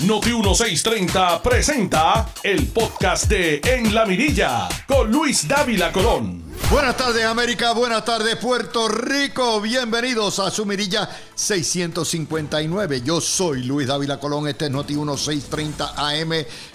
[0.00, 6.42] Noti 1630 presenta el podcast de En la Mirilla con Luis Dávila Colón.
[6.68, 13.02] Buenas tardes América, buenas tardes Puerto Rico, bienvenidos a su Mirilla 659.
[13.02, 16.30] Yo soy Luis Dávila Colón, este es Noti 1630 AM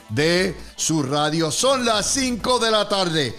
[0.09, 1.51] de su radio.
[1.51, 3.36] Son las 5 de la tarde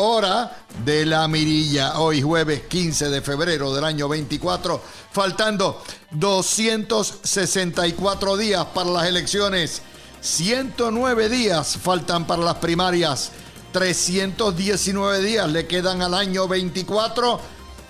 [0.00, 1.98] hora de la mirilla.
[1.98, 4.80] Hoy jueves 15 de febrero del año 24,
[5.10, 9.82] faltando 264 días para las elecciones,
[10.20, 13.32] 109 días faltan para las primarias,
[13.72, 17.40] 319 días le quedan al año 24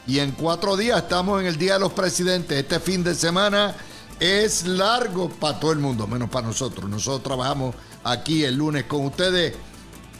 [0.06, 2.58] y en cuatro días estamos en el Día de los Presidentes.
[2.58, 3.74] Este fin de semana
[4.18, 6.88] es largo para todo el mundo, menos para nosotros.
[6.88, 9.54] Nosotros trabajamos aquí el lunes con ustedes.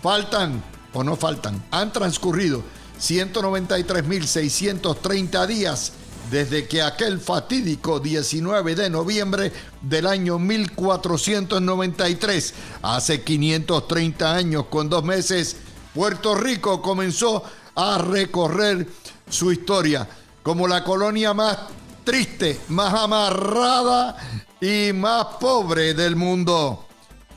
[0.03, 2.65] Faltan o no faltan, han transcurrido
[3.01, 5.93] 193.630 días
[6.31, 15.05] desde que aquel fatídico 19 de noviembre del año 1493, hace 530 años con dos
[15.05, 15.57] meses,
[15.95, 17.43] Puerto Rico comenzó
[17.75, 18.87] a recorrer
[19.29, 20.09] su historia
[20.43, 21.59] como la colonia más
[22.05, 24.17] triste, más amarrada
[24.61, 26.85] y más pobre del mundo.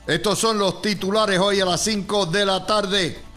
[0.08, 3.31] Estos son los titulares hoy a las 5 de la tarde.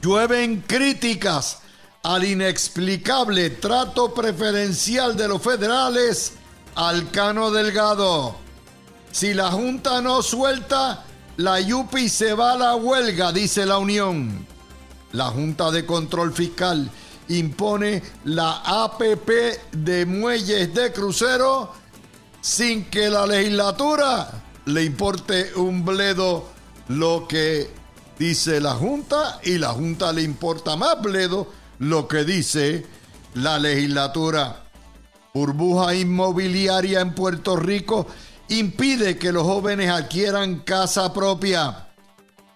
[0.00, 1.58] Llueven críticas
[2.04, 6.34] al inexplicable trato preferencial de los federales
[6.76, 8.36] al Cano Delgado.
[9.10, 11.04] Si la Junta no suelta,
[11.38, 14.46] la Yupi se va a la huelga, dice la Unión.
[15.12, 16.88] La Junta de Control Fiscal
[17.28, 19.30] impone la APP
[19.72, 21.72] de muelles de crucero
[22.40, 24.30] sin que la legislatura
[24.66, 26.46] le importe un bledo
[26.88, 27.77] lo que
[28.18, 32.86] dice la Junta y la Junta le importa más, Bledo, lo que dice
[33.34, 34.64] la legislatura.
[35.34, 38.06] Burbuja inmobiliaria en Puerto Rico
[38.48, 41.88] impide que los jóvenes adquieran casa propia.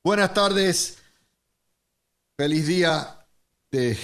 [0.04, 0.98] Buenas tardes.
[2.36, 3.26] Feliz día
[3.70, 3.98] de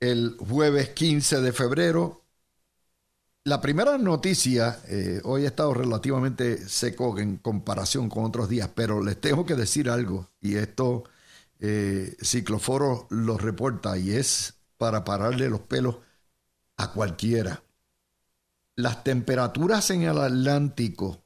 [0.00, 2.19] el jueves 15 de febrero
[3.44, 9.02] la primera noticia, eh, hoy ha estado relativamente seco en comparación con otros días, pero
[9.02, 11.04] les tengo que decir algo, y esto
[11.58, 15.96] eh, Cicloforo lo reporta, y es para pararle los pelos
[16.76, 17.62] a cualquiera.
[18.76, 21.24] Las temperaturas en el Atlántico,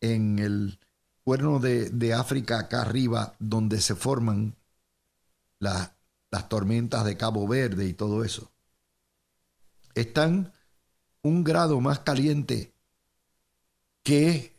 [0.00, 0.78] en el
[1.24, 4.56] cuerno de, África acá arriba, donde se forman
[5.58, 5.92] las
[6.48, 8.52] tormentas de Cabo Verde y todo eso,
[9.94, 10.51] están
[11.22, 12.74] un grado más caliente
[14.02, 14.54] que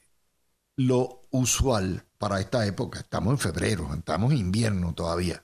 [0.75, 2.99] lo usual para esta época.
[2.99, 5.43] Estamos en febrero, estamos en invierno todavía.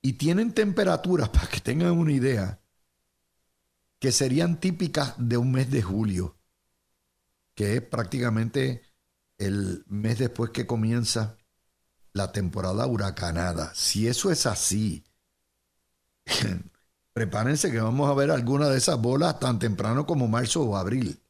[0.00, 2.60] Y tienen temperaturas, para que tengan una idea,
[3.98, 6.36] que serían típicas de un mes de julio,
[7.54, 8.82] que es prácticamente
[9.38, 11.36] el mes después que comienza
[12.12, 13.72] la temporada huracanada.
[13.74, 15.04] Si eso es así,
[17.12, 21.20] prepárense que vamos a ver alguna de esas bolas tan temprano como marzo o abril.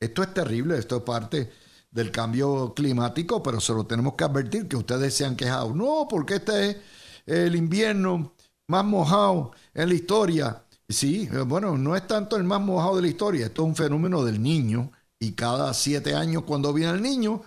[0.00, 1.50] Esto es terrible, esto es parte
[1.90, 5.74] del cambio climático, pero se lo tenemos que advertir que ustedes se han quejado.
[5.74, 6.76] No, porque este es
[7.26, 8.34] el invierno
[8.66, 10.64] más mojado en la historia.
[10.88, 14.24] Sí, bueno, no es tanto el más mojado de la historia, esto es un fenómeno
[14.24, 17.42] del niño y cada siete años cuando viene el niño,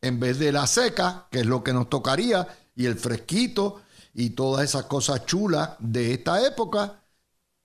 [0.00, 3.82] en vez de la seca, que es lo que nos tocaría, y el fresquito
[4.12, 6.99] y todas esas cosas chulas de esta época,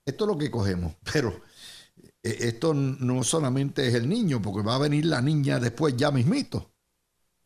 [0.06, 0.94] esto es lo que cogemos.
[1.12, 1.42] Pero
[2.22, 6.10] eh, esto no solamente es el niño, porque va a venir la niña después ya
[6.10, 6.70] mismito.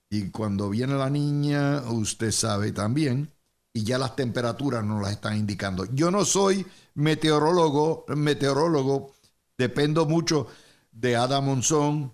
[0.09, 3.33] Y cuando viene la niña, usted sabe también,
[3.73, 5.85] y ya las temperaturas nos las están indicando.
[5.95, 9.15] Yo no soy meteorólogo, meteorólogo,
[9.57, 10.49] dependo mucho
[10.91, 12.12] de Adam Monzón,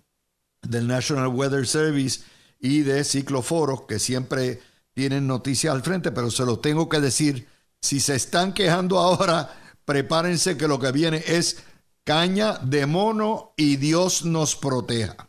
[0.61, 2.21] del National Weather Service
[2.61, 4.61] y de Cicloforos, que siempre
[4.93, 7.49] tienen noticias al frente, pero se los tengo que decir,
[7.81, 11.63] si se están quejando ahora, prepárense que lo que viene es
[12.05, 15.29] caña de mono y Dios nos proteja.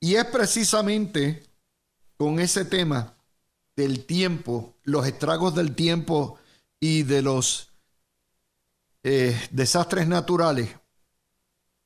[0.00, 1.46] Y es precisamente
[2.16, 3.14] con ese tema
[3.76, 6.38] del tiempo, los estragos del tiempo
[6.80, 7.70] y de los
[9.02, 10.70] eh, desastres naturales,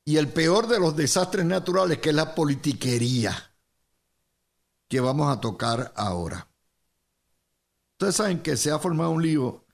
[0.05, 3.51] y el peor de los desastres naturales, que es la politiquería,
[4.87, 6.47] que vamos a tocar ahora.
[7.93, 9.65] Ustedes saben que se ha formado un lío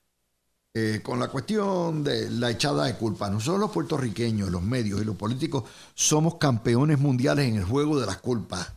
[0.78, 3.30] eh, con la cuestión de la echada de culpa.
[3.30, 5.64] Nosotros los puertorriqueños, los medios y los políticos
[5.94, 8.74] somos campeones mundiales en el juego de las culpas.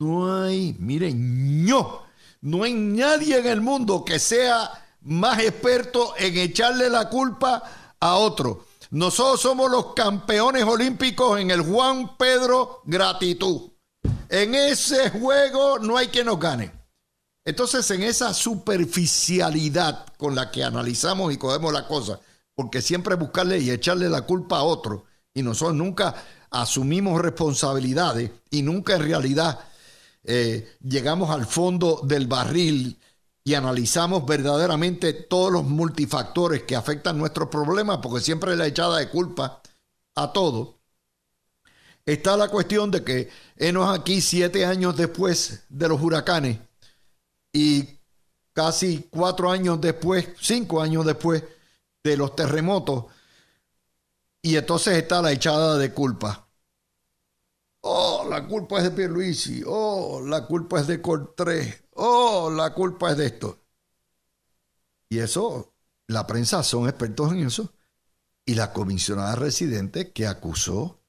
[0.00, 2.02] No hay, miren, no,
[2.40, 4.68] no hay nadie en el mundo que sea
[5.02, 7.62] más experto en echarle la culpa
[8.00, 8.64] a otro.
[8.90, 13.70] Nosotros somos los campeones olímpicos en el Juan Pedro Gratitud.
[14.28, 16.77] En ese juego no hay quien nos gane.
[17.48, 22.20] Entonces, en esa superficialidad con la que analizamos y cogemos la cosa,
[22.54, 26.14] porque siempre buscarle y echarle la culpa a otro, y nosotros nunca
[26.50, 29.60] asumimos responsabilidades y nunca en realidad
[30.24, 32.98] eh, llegamos al fondo del barril
[33.44, 39.08] y analizamos verdaderamente todos los multifactores que afectan nuestros problemas, porque siempre la echada de
[39.08, 39.62] culpa
[40.16, 40.80] a todo,
[42.04, 46.67] está la cuestión de que enos aquí siete años después de los huracanes
[47.58, 48.00] y
[48.52, 51.42] casi cuatro años después, cinco años después
[52.04, 53.06] de los terremotos,
[54.40, 56.48] y entonces está la echada de culpa.
[57.80, 59.64] Oh, la culpa es de Pierluisi.
[59.66, 61.82] Oh, la culpa es de Cortés.
[61.94, 63.64] Oh, la culpa es de esto.
[65.08, 65.74] Y eso,
[66.06, 67.72] la prensa son expertos en eso.
[68.46, 71.02] Y la comisionada residente que acusó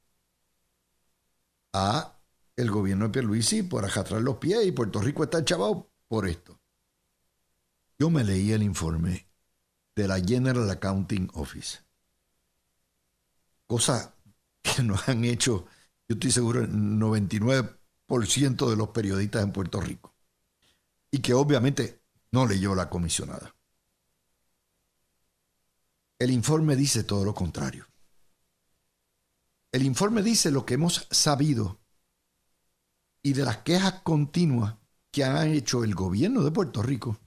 [1.74, 2.20] a
[2.56, 6.60] el gobierno de Pierluisi por arrastrar los pies y Puerto Rico está chavado por esto.
[7.98, 9.30] Yo me leí el informe
[9.96, 11.80] de la General Accounting Office.
[13.66, 14.14] Cosa
[14.62, 15.66] que no han hecho
[16.10, 20.16] yo estoy seguro, el 99% de los periodistas en Puerto Rico.
[21.12, 22.02] Y que obviamente
[22.32, 23.56] no leyó la comisionada.
[26.18, 27.86] El informe dice todo lo contrario.
[29.72, 31.80] El informe dice lo que hemos sabido
[33.22, 34.78] y de las quejas continuas
[35.12, 37.18] que ha hecho el gobierno de Puerto Rico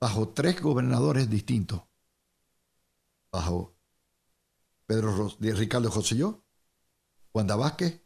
[0.00, 1.82] bajo tres gobernadores distintos.
[3.30, 3.76] Bajo
[4.86, 6.44] Pedro Ricardo Joselló,
[7.32, 8.02] Wanda Vázquez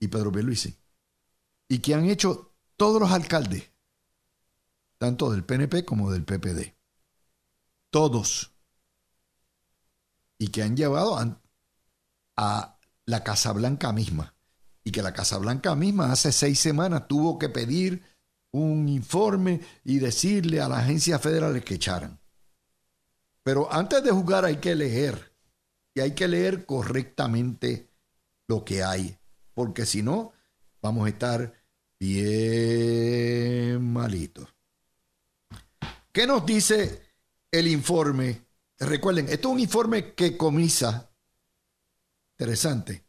[0.00, 0.76] y Pedro Beluisi.
[1.68, 3.70] Y que han hecho todos los alcaldes,
[4.98, 6.74] tanto del PNP como del PPD.
[7.90, 8.52] Todos.
[10.38, 11.16] Y que han llevado
[12.36, 14.33] a, la Casa Blanca misma.
[14.84, 18.02] Y que la Casa Blanca misma hace seis semanas tuvo que pedir
[18.52, 22.20] un informe y decirle a las agencias federales que echaran.
[23.42, 25.32] Pero antes de jugar hay que leer.
[25.94, 27.90] Y hay que leer correctamente
[28.48, 29.16] lo que hay,
[29.54, 30.32] porque si no,
[30.82, 31.54] vamos a estar
[31.98, 34.48] bien malitos.
[36.12, 37.02] ¿Qué nos dice
[37.50, 38.44] el informe?
[38.78, 41.10] Recuerden, esto es un informe que comisa,
[42.32, 43.03] interesante,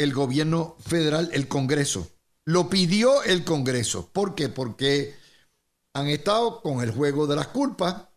[0.00, 2.08] el gobierno federal, el Congreso.
[2.46, 4.10] Lo pidió el Congreso.
[4.10, 4.48] ¿Por qué?
[4.48, 5.14] Porque
[5.92, 8.08] han estado con el juego de las culpas.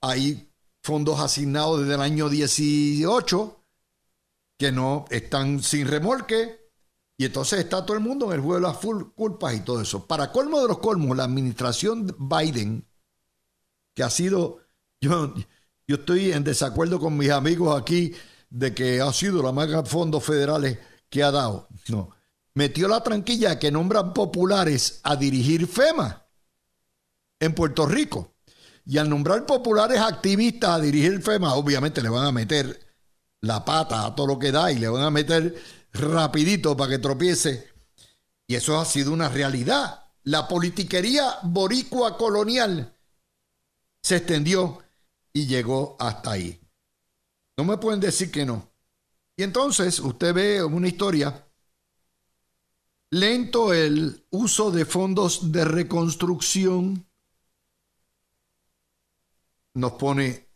[0.00, 0.52] Hay
[0.84, 3.64] fondos asignados desde el año 18
[4.56, 6.70] que no están sin remolque.
[7.18, 8.76] Y entonces está todo el mundo en el juego de las
[9.16, 10.06] culpas y todo eso.
[10.06, 12.86] Para colmo de los colmos, la administración Biden,
[13.96, 14.60] que ha sido,
[15.00, 15.34] yo,
[15.88, 18.14] yo estoy en desacuerdo con mis amigos aquí
[18.48, 20.78] de que ha sido la más fondos federales
[21.10, 21.68] que ha dado.
[21.88, 22.10] No,
[22.54, 26.26] metió la tranquilla que nombran populares a dirigir FEMA
[27.40, 28.34] en Puerto Rico.
[28.86, 32.86] Y al nombrar populares activistas a dirigir FEMA, obviamente le van a meter
[33.42, 35.60] la pata a todo lo que da y le van a meter
[35.92, 37.68] rapidito para que tropiece.
[38.46, 40.04] Y eso ha sido una realidad.
[40.24, 42.96] La politiquería boricua colonial
[44.02, 44.82] se extendió
[45.32, 46.60] y llegó hasta ahí.
[47.56, 48.69] No me pueden decir que no.
[49.40, 51.48] Y entonces usted ve una historia
[53.08, 57.08] lento el uso de fondos de reconstrucción.
[59.72, 60.46] Nos pone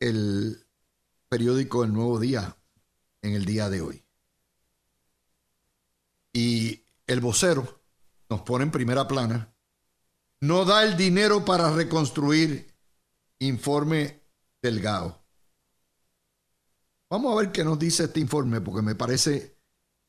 [0.00, 0.66] el
[1.28, 2.56] periódico El Nuevo Día
[3.20, 4.04] en el día de hoy.
[6.32, 7.80] Y el vocero
[8.28, 9.54] nos pone en primera plana.
[10.40, 12.74] No da el dinero para reconstruir.
[13.38, 14.20] Informe
[14.60, 15.21] Delgado.
[17.12, 19.58] Vamos a ver qué nos dice este informe porque me parece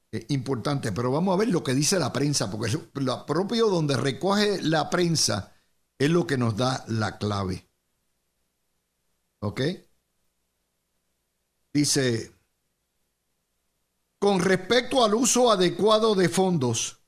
[0.09, 3.97] eh, importante, pero vamos a ver lo que dice la prensa, porque lo propio donde
[3.97, 5.53] recoge la prensa
[5.99, 7.67] es lo que nos da la clave.
[9.39, 9.61] ¿Ok?
[11.73, 12.37] Dice,
[14.17, 17.01] con respecto al uso adecuado de fondos,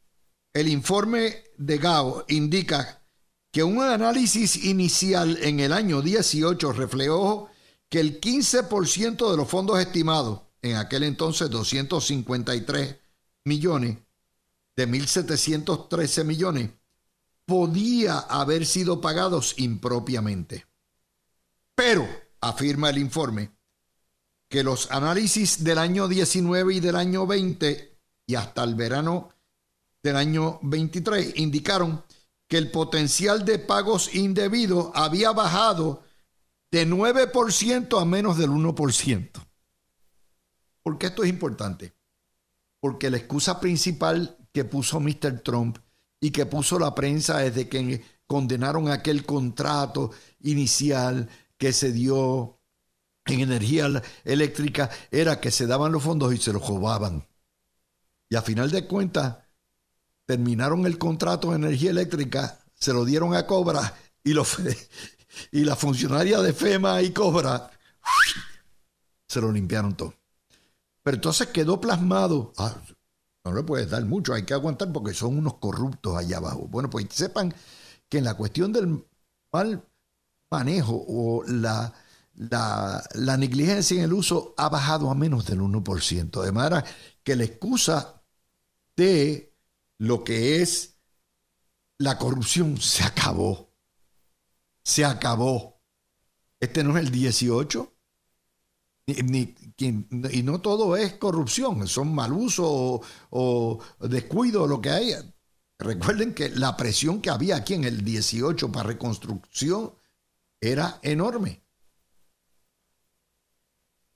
[0.51, 3.01] el informe de GAO indica
[3.49, 7.49] que un análisis inicial en el año 18 reflejó
[7.95, 12.97] que el 15% de los fondos estimados en aquel entonces 253
[13.45, 13.99] millones
[14.75, 16.71] de 1.713 millones,
[17.45, 20.65] podía haber sido pagados impropiamente.
[21.73, 22.05] Pero,
[22.41, 23.51] afirma el informe,
[24.49, 27.97] que los análisis del año 19 y del año 20
[28.27, 29.29] y hasta el verano
[30.03, 32.03] del año 23 indicaron
[32.49, 36.03] que el potencial de pagos indebidos había bajado
[36.75, 39.29] de 9% a menos del 1%.
[40.83, 41.95] ¿Por qué esto es importante?
[42.81, 45.39] Porque la excusa principal que puso Mr.
[45.41, 45.77] Trump
[46.19, 52.59] y que puso la prensa desde que condenaron aquel contrato inicial que se dio
[53.23, 57.25] en energía eléctrica era que se daban los fondos y se los robaban.
[58.27, 59.37] Y a final de cuentas,
[60.25, 63.93] terminaron el contrato de energía eléctrica, se lo dieron a Cobra
[64.25, 64.57] y, los,
[65.51, 67.69] y la funcionaria de FEMA y Cobra
[69.27, 70.13] se lo limpiaron todo.
[71.03, 72.53] Pero entonces quedó plasmado.
[72.57, 72.75] Ah,
[73.43, 76.67] no le puedes dar mucho, hay que aguantar porque son unos corruptos allá abajo.
[76.67, 77.53] Bueno, pues sepan
[78.09, 79.05] que en la cuestión del
[79.51, 79.87] mal
[80.49, 81.93] manejo o la,
[82.35, 86.41] la, la negligencia en el uso ha bajado a menos del 1%.
[86.41, 86.83] De manera
[87.23, 88.23] que la excusa
[88.95, 89.53] de
[89.97, 90.95] lo que es
[91.97, 93.64] la corrupción se acabó.
[94.85, 95.81] Se acabó.
[96.59, 97.95] Este no es el 18,
[99.07, 105.13] y no todo es corrupción, son mal uso o, descuido, lo que hay.
[105.77, 109.93] Recuerden que la presión que había aquí en el 18 para reconstrucción
[110.61, 111.61] era enorme.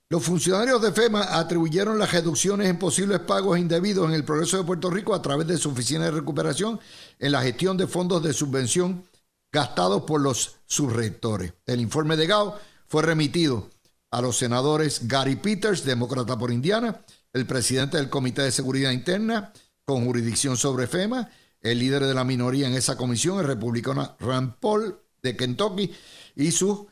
[0.08, 4.64] Los funcionarios de FEMA atribuyeron las reducciones en posibles pagos indebidos en el progreso de
[4.64, 6.80] Puerto Rico a través de su oficina de recuperación
[7.20, 9.04] en la gestión de fondos de subvención
[9.52, 11.54] gastados por los subrectores.
[11.66, 13.70] El informe de GAO fue remitido
[14.10, 17.00] a los senadores Gary Peters, demócrata por Indiana,
[17.32, 19.52] el presidente del Comité de Seguridad Interna
[19.84, 21.30] con jurisdicción sobre FEMA,
[21.60, 25.92] el líder de la minoría en esa comisión, el republicano Rand Paul de Kentucky,
[26.36, 26.88] y su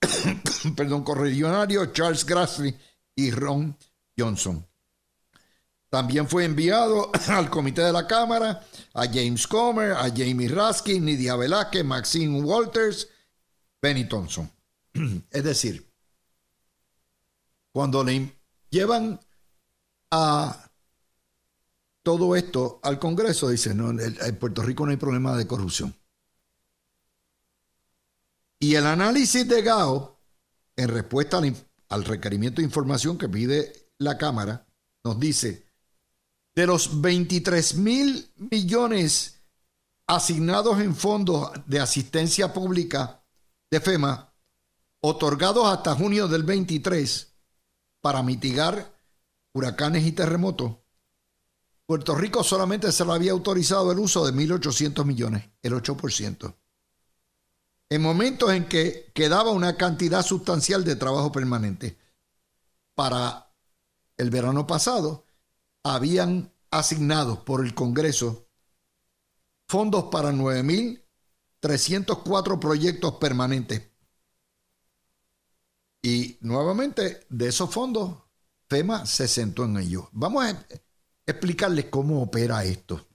[0.76, 1.04] perdón,
[1.92, 2.76] Charles Grassley
[3.14, 3.76] y Ron
[4.16, 4.66] Johnson.
[5.88, 8.64] También fue enviado al comité de la Cámara
[8.94, 13.08] a James Comer, a Jamie Raskin, Nidia Velázquez, Maxine Walters,
[13.80, 14.50] Benny Thompson.
[15.30, 15.88] Es decir,
[17.72, 18.36] cuando le
[18.70, 19.20] llevan
[20.10, 20.70] a
[22.02, 25.94] todo esto al Congreso, dicen, no, en Puerto Rico no hay problema de corrupción.
[28.58, 30.18] Y el análisis de GAO,
[30.74, 31.40] en respuesta
[31.90, 34.66] al, requerimiento de información que pide la Cámara,
[35.04, 35.67] nos dice,
[36.58, 39.40] de los 23 mil millones
[40.08, 43.22] asignados en fondos de asistencia pública
[43.70, 44.34] de FEMA,
[45.00, 47.32] otorgados hasta junio del 23,
[48.00, 48.92] para mitigar
[49.52, 50.72] huracanes y terremotos,
[51.86, 56.56] Puerto Rico solamente se le había autorizado el uso de 1.800 millones, el 8%.
[57.88, 61.96] En momentos en que quedaba una cantidad sustancial de trabajo permanente.
[62.96, 63.48] Para
[64.16, 65.27] el verano pasado,
[65.82, 68.48] habían asignado por el Congreso
[69.66, 73.88] fondos para 9.304 proyectos permanentes
[76.02, 78.16] y nuevamente, de esos fondos,
[78.68, 80.04] FEMA se sentó en ellos.
[80.12, 80.66] Vamos a
[81.26, 83.06] explicarles cómo opera esto.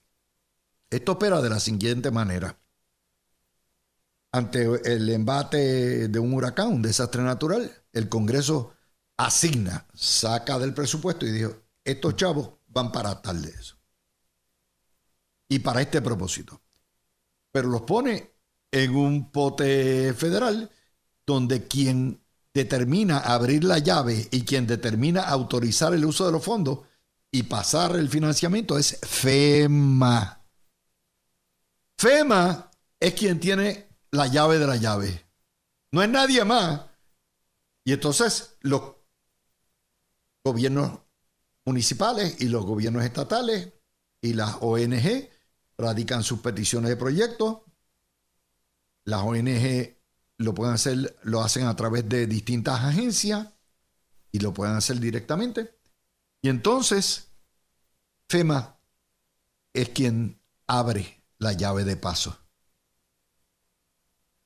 [0.90, 2.58] Esto opera de la siguiente manera.
[4.32, 8.74] Ante el embate de un huracán, un desastre natural, el Congreso
[9.16, 11.52] asigna, saca del presupuesto y dijo,
[11.84, 13.76] estos chavos van para tal de eso.
[15.48, 16.60] Y para este propósito.
[17.52, 18.34] Pero los pone
[18.72, 20.70] en un pote federal
[21.24, 26.80] donde quien determina abrir la llave y quien determina autorizar el uso de los fondos
[27.30, 30.44] y pasar el financiamiento es FEMA.
[31.98, 35.26] FEMA es quien tiene la llave de la llave.
[35.90, 36.82] No es nadie más.
[37.84, 38.82] Y entonces los
[40.44, 41.00] gobiernos
[41.64, 43.72] municipales y los gobiernos estatales
[44.20, 45.28] y las ONG
[45.76, 47.58] radican sus peticiones de proyectos.
[49.04, 49.96] Las ONG
[50.38, 53.48] lo pueden hacer, lo hacen a través de distintas agencias
[54.32, 55.78] y lo pueden hacer directamente.
[56.42, 57.28] Y entonces,
[58.28, 58.78] FEMA
[59.72, 62.38] es quien abre la llave de paso.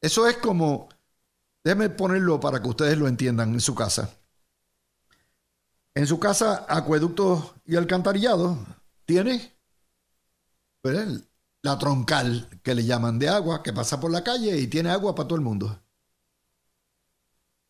[0.00, 0.88] Eso es como,
[1.64, 4.17] déjenme ponerlo para que ustedes lo entiendan en su casa.
[5.98, 8.56] En su casa, acueducto y alcantarillado
[9.04, 9.58] tiene
[11.62, 15.12] la troncal que le llaman de agua, que pasa por la calle y tiene agua
[15.16, 15.76] para todo el mundo.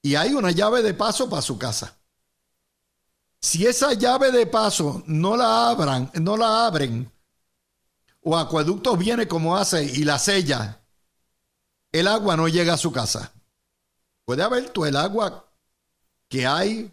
[0.03, 1.97] Y hay una llave de paso para su casa.
[3.41, 7.11] Si esa llave de paso no la abran, no la abren,
[8.21, 10.83] o acueducto viene como hace y la sella,
[11.91, 13.33] el agua no llega a su casa.
[14.27, 15.47] Puede haber todo el agua
[16.29, 16.93] que hay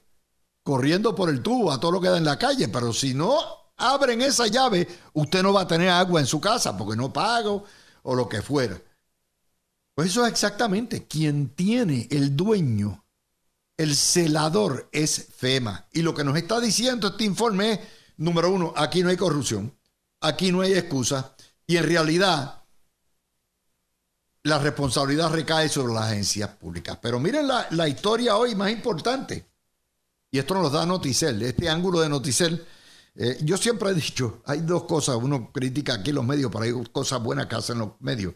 [0.66, 3.38] corriendo por el tubo a todo lo que da en la calle, pero si no
[3.78, 7.64] abren esa llave, usted no va a tener agua en su casa porque no pago
[8.02, 8.82] o lo que fuera.
[9.94, 13.06] Pues eso es exactamente quien tiene el dueño,
[13.78, 15.86] el celador es FEMA.
[15.94, 17.80] Y lo que nos está diciendo este informe es,
[18.18, 19.72] número uno, aquí no hay corrupción,
[20.20, 21.36] aquí no hay excusa
[21.68, 22.64] y en realidad
[24.42, 26.98] la responsabilidad recae sobre las agencias públicas.
[27.00, 29.46] Pero miren la, la historia hoy más importante.
[30.36, 32.68] Y esto nos da Noticel, este ángulo de Noticel
[33.16, 36.74] eh, yo siempre he dicho, hay dos cosas, uno critica aquí los medios, pero hay
[36.92, 38.36] cosas buenas que hacen los medios.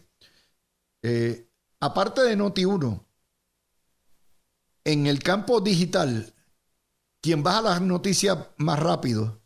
[1.02, 1.46] Eh,
[1.78, 3.04] aparte de Noti1,
[4.84, 6.32] en el campo digital,
[7.20, 9.42] quien baja las noticias más rápido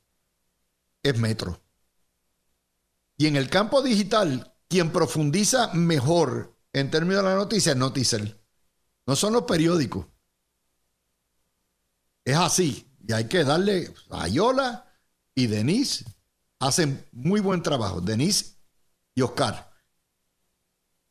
[1.02, 1.60] es Metro.
[3.16, 8.40] Y en el campo digital, quien profundiza mejor en términos de la noticia es Noticel.
[9.08, 10.06] No son los periódicos.
[12.24, 12.88] Es así.
[13.06, 14.86] Y hay que darle a Yola
[15.34, 16.04] y Denise
[16.58, 18.00] hacen muy buen trabajo.
[18.00, 18.56] Denise
[19.14, 19.70] y Oscar.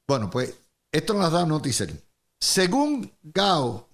[0.07, 0.55] Bueno, pues
[0.91, 1.89] esto nos da noticias.
[2.39, 3.89] Según Gao,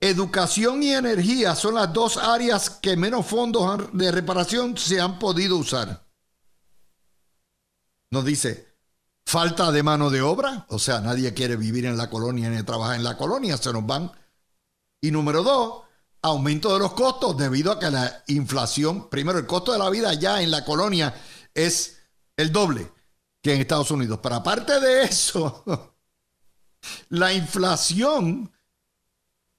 [0.00, 5.56] educación y energía son las dos áreas que menos fondos de reparación se han podido
[5.56, 6.04] usar.
[8.10, 8.76] Nos dice,
[9.26, 12.96] falta de mano de obra, o sea, nadie quiere vivir en la colonia ni trabajar
[12.96, 14.12] en la colonia, se nos van.
[15.00, 15.83] Y número dos,
[16.24, 20.14] aumento de los costos debido a que la inflación, primero el costo de la vida
[20.14, 21.14] ya en la colonia
[21.52, 21.98] es
[22.34, 22.90] el doble
[23.42, 24.20] que en Estados Unidos.
[24.22, 25.94] Pero aparte de eso,
[27.10, 28.50] la inflación,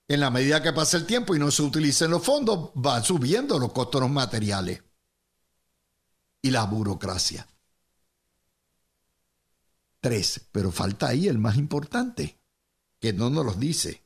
[0.08, 3.60] en la medida que pasa el tiempo y no se utilicen los fondos, va subiendo
[3.60, 4.82] los costos de los materiales
[6.42, 7.48] y la burocracia.
[10.00, 12.40] Tres, pero falta ahí el más importante,
[13.00, 14.05] que no nos los dice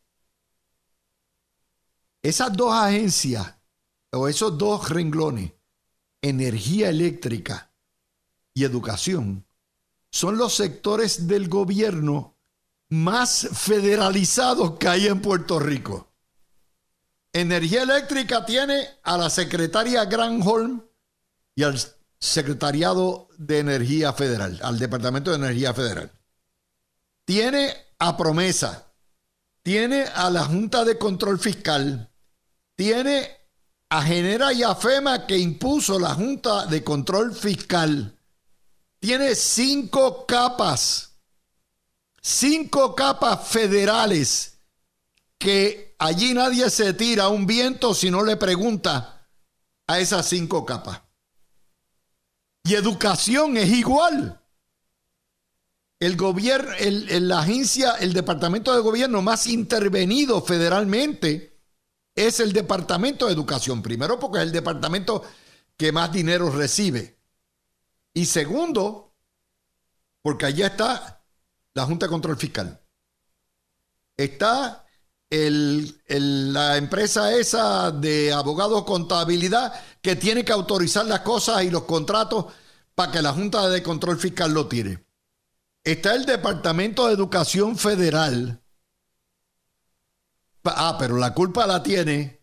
[2.22, 3.56] esas dos agencias
[4.12, 5.54] o esos dos renglones,
[6.22, 7.72] energía eléctrica
[8.54, 9.46] y educación,
[10.12, 12.36] son los sectores del gobierno
[12.90, 16.12] más federalizados que hay en Puerto Rico.
[17.32, 20.82] Energía eléctrica tiene a la secretaria Granholm
[21.54, 21.80] y al
[22.20, 26.12] secretariado de Energía Federal, al Departamento de Energía Federal.
[27.24, 28.92] Tiene a Promesa,
[29.62, 32.09] tiene a la Junta de Control Fiscal,
[32.80, 33.30] tiene
[33.90, 38.18] a Genera y a FEMA que impuso la Junta de Control Fiscal.
[39.02, 41.18] Tiene cinco capas,
[42.22, 44.60] cinco capas federales
[45.38, 49.28] que allí nadie se tira un viento si no le pregunta
[49.86, 51.02] a esas cinco capas.
[52.64, 54.42] Y educación es igual.
[56.00, 61.59] El gobierno, la agencia, el departamento de gobierno más intervenido federalmente
[62.28, 63.82] es el Departamento de Educación.
[63.82, 65.24] Primero porque es el departamento
[65.78, 67.18] que más dinero recibe.
[68.14, 69.14] Y segundo,
[70.22, 71.24] porque allá está
[71.74, 72.82] la Junta de Control Fiscal.
[74.18, 74.86] Está
[75.30, 82.48] la empresa esa de abogados contabilidad que tiene que autorizar las cosas y los contratos
[82.96, 85.06] para que la Junta de Control Fiscal lo tire.
[85.86, 88.62] Está el Departamento de Educación Federal.
[90.64, 92.40] Ah, pero la culpa la tiene.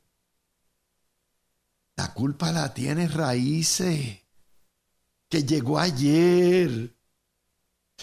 [1.97, 4.21] La culpa la tiene Raíces,
[5.29, 6.95] que llegó ayer.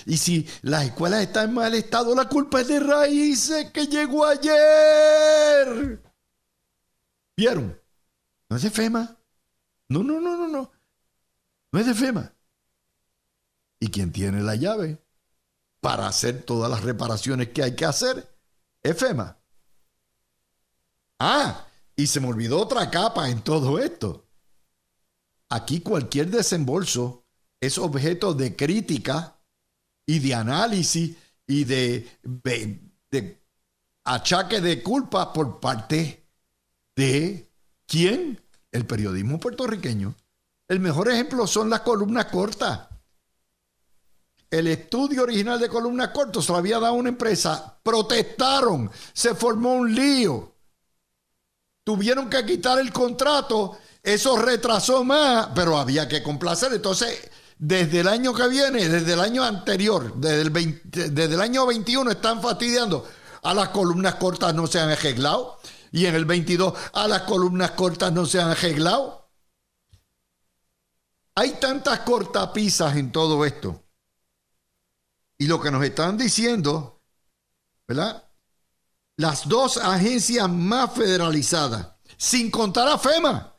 [0.06, 4.26] Y si las escuelas están en mal estado, la culpa es de Raíces, que llegó
[4.26, 6.02] ayer.
[7.38, 7.80] ¿Vieron?
[8.50, 9.16] No es de FEMA.
[9.90, 10.72] No, no, no, no, no.
[11.72, 12.34] No es de FEMA.
[13.80, 15.04] ¿Y quién tiene la llave
[15.82, 18.28] para hacer todas las reparaciones que hay que hacer?
[18.82, 19.38] Es FEMA.
[21.26, 24.28] Ah, y se me olvidó otra capa en todo esto.
[25.48, 27.24] Aquí cualquier desembolso
[27.62, 29.40] es objeto de crítica
[30.06, 31.16] y de análisis
[31.48, 32.10] y de,
[34.04, 36.28] achaque de culpa por parte
[36.94, 37.50] de
[37.88, 38.44] quién?
[38.70, 40.14] El periodismo puertorriqueño.
[40.68, 42.82] El mejor ejemplo son las columnas cortas.
[44.52, 47.80] El estudio original de columnas cortas lo había dado una empresa.
[47.82, 48.92] Protestaron.
[49.14, 50.53] Se formó un lío.
[51.84, 53.78] Tuvieron que quitar el contrato.
[54.02, 56.74] Eso retrasó más, pero había que complacer.
[56.74, 61.66] Entonces, desde el año que viene, desde el año anterior, desde el, desde el año
[61.66, 63.08] 21 están fastidiando.
[63.44, 65.60] A las columnas cortas no se han arreglado.
[65.92, 69.30] Y en el 22 a las columnas cortas no se han arreglado.
[71.36, 73.84] Hay tantas cortapisas en todo esto.
[75.38, 77.02] Y lo que nos están diciendo,
[77.88, 78.24] ¿verdad?
[79.16, 83.54] Las dos agencias más federalizadas, sin contar a FEMA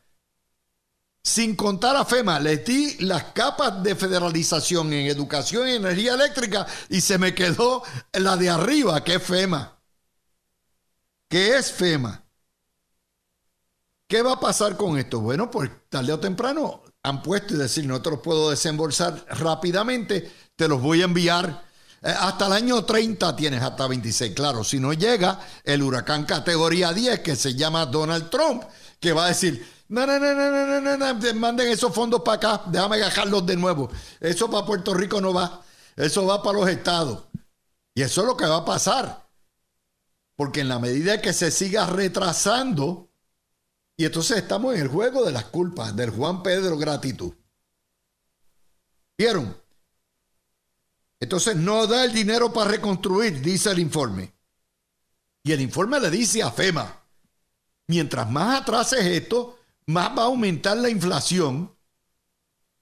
[1.24, 6.66] sin contar a FEMA, le di las capas de federalización en educación y energía eléctrica
[6.90, 9.80] y se me quedó la de arriba, que es FEMA.
[11.26, 12.26] ¿Qué es FEMA?
[14.06, 15.20] ¿Qué va a pasar con esto?
[15.20, 20.30] Bueno, pues tarde o temprano han puesto y decir, no te los puedo desembolsar rápidamente,
[20.54, 21.64] te los voy a enviar.
[22.04, 24.34] Eh, hasta el año 30 tienes hasta 26.
[24.34, 28.62] Claro, si no llega el huracán categoría 10 que se llama Donald Trump,
[29.00, 32.36] que va a decir, no, no, no, no, no, no, no, manden esos fondos para
[32.36, 33.90] acá, déjame gajarlos de nuevo.
[34.20, 35.62] Eso para Puerto Rico no va,
[35.96, 37.24] eso va para los estados.
[37.94, 39.26] Y eso es lo que va a pasar.
[40.36, 43.08] Porque en la medida que se siga retrasando,
[43.96, 47.32] y entonces estamos en el juego de las culpas, del Juan Pedro gratitud.
[49.16, 49.63] ¿Vieron?
[51.24, 54.34] Entonces no da el dinero para reconstruir, dice el informe.
[55.42, 57.02] Y el informe le dice a FEMA,
[57.88, 61.74] mientras más atrases esto, más va a aumentar la inflación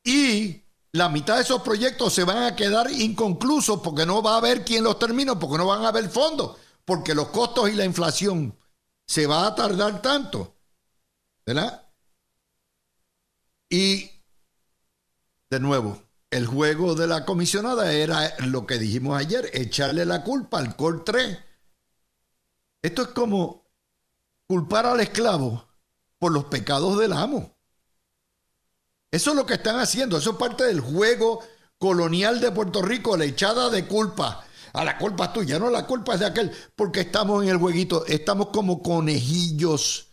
[0.03, 4.39] y la mitad de esos proyectos se van a quedar inconclusos porque no va a
[4.39, 7.85] haber quien los termine, porque no van a haber fondos, porque los costos y la
[7.85, 8.59] inflación
[9.07, 10.57] se va a tardar tanto.
[11.47, 11.89] ¿Verdad?
[13.71, 14.11] Y,
[15.49, 16.03] de nuevo,
[16.33, 21.05] el juego de la comisionada era lo que dijimos ayer, echarle la culpa al COR
[21.05, 21.39] 3.
[22.81, 23.67] Esto es como
[24.47, 25.69] culpar al esclavo
[26.19, 27.55] por los pecados del amo.
[29.11, 31.41] Eso es lo que están haciendo, eso es parte del juego
[31.77, 34.43] colonial de Puerto Rico, la echada de culpa.
[34.73, 37.59] A la culpa es tuya, no la culpa es de aquel, porque estamos en el
[37.59, 40.09] jueguito, estamos como conejillos,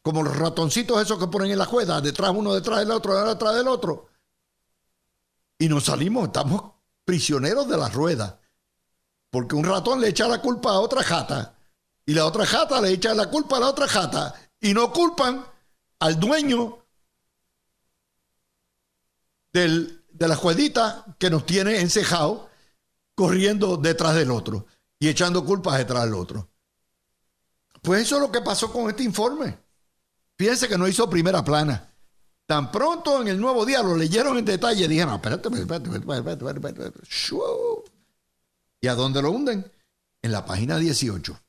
[0.00, 3.54] como los ratoncitos esos que ponen en la juega, detrás uno detrás del otro, detrás
[3.54, 4.09] del otro.
[5.60, 6.72] Y nos salimos, estamos
[7.04, 8.40] prisioneros de la rueda,
[9.28, 11.54] porque un ratón le echa la culpa a otra jata,
[12.06, 15.44] y la otra jata le echa la culpa a la otra jata, y no culpan
[15.98, 16.78] al dueño
[19.52, 22.48] del, de la jueguita que nos tiene encejado
[23.14, 24.64] corriendo detrás del otro
[24.98, 26.48] y echando culpas detrás del otro.
[27.82, 29.58] Pues eso es lo que pasó con este informe.
[30.38, 31.89] Fíjense que no hizo primera plana.
[32.50, 36.68] Tan pronto en el nuevo día lo leyeron en detalle, dijeron, espérate, espérate, espérate, espérate,
[36.68, 37.00] espérate,
[38.80, 39.70] ¿Y a dónde lo hunden?
[40.20, 41.40] En la página 18.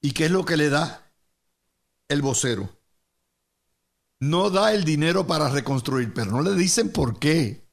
[0.00, 1.08] ¿Y qué es lo que le da
[2.08, 2.68] el vocero.
[4.18, 7.64] No da el dinero para reconstruir, pero no le dicen por qué.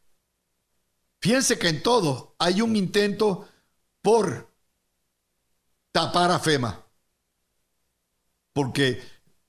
[1.19, 3.49] Fíjense que en todo hay un intento
[4.03, 4.53] por
[5.91, 6.79] tapar a FEMA.
[8.53, 9.01] Porque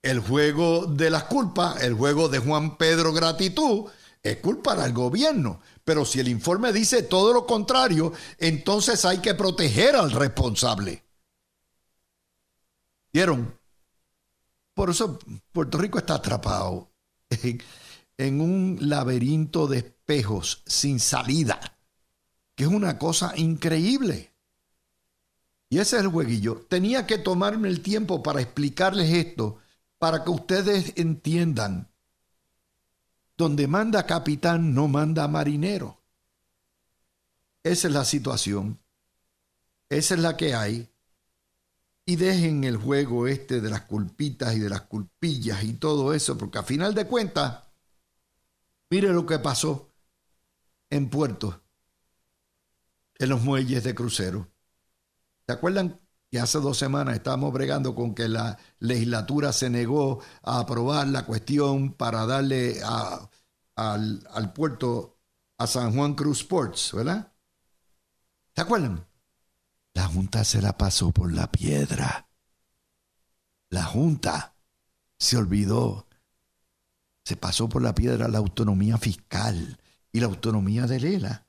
[0.05, 3.87] el juego de las culpas, el juego de Juan Pedro Gratitud,
[4.23, 5.61] es culpar al gobierno.
[5.83, 11.03] Pero si el informe dice todo lo contrario, entonces hay que proteger al responsable.
[13.15, 13.59] ¿Vieron?
[14.75, 15.19] Por eso
[15.53, 16.91] Puerto Rico está atrapado
[18.19, 21.79] en, un laberinto de espejos sin salida,
[22.55, 24.35] que es una cosa increíble.
[25.71, 26.67] Y ese es el jueguillo.
[26.69, 29.61] Tenía que tomarme el tiempo para explicarles esto,
[30.05, 31.91] para que ustedes entiendan.
[33.39, 35.99] Donde manda capitán no manda marinero.
[37.63, 38.79] Esa es la situación.
[39.89, 40.93] Esa es la que hay.
[42.05, 46.37] Y dejen el juego este de las culpitas y de las culpillas y todo eso,
[46.37, 47.63] porque a final de cuentas,
[48.91, 49.91] mire lo que pasó
[50.91, 51.63] en Puerto,
[53.19, 54.51] en los muelles de crucero.
[55.47, 55.99] ¿Se acuerdan
[56.39, 61.93] hace dos semanas estábamos bregando con que la legislatura se negó a aprobar la cuestión
[61.93, 65.19] para darle al, puerto
[65.59, 67.33] a San Juan Cruz Sports, ¿verdad?
[68.55, 69.07] ¿Se acuerdan?
[69.93, 72.29] La Junta se la pasó por la piedra.
[73.71, 74.57] La Junta
[75.19, 76.09] se olvidó.
[77.25, 79.81] Se pasó por la piedra la autonomía fiscal
[80.13, 81.47] y la autonomía de Lela.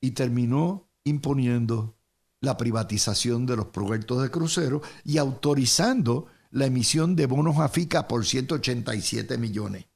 [0.00, 1.99] Y terminó imponiendo
[2.40, 8.08] la privatización de los proyectos de crucero y autorizando la emisión de bonos a FICA
[8.08, 9.86] por 187 millones.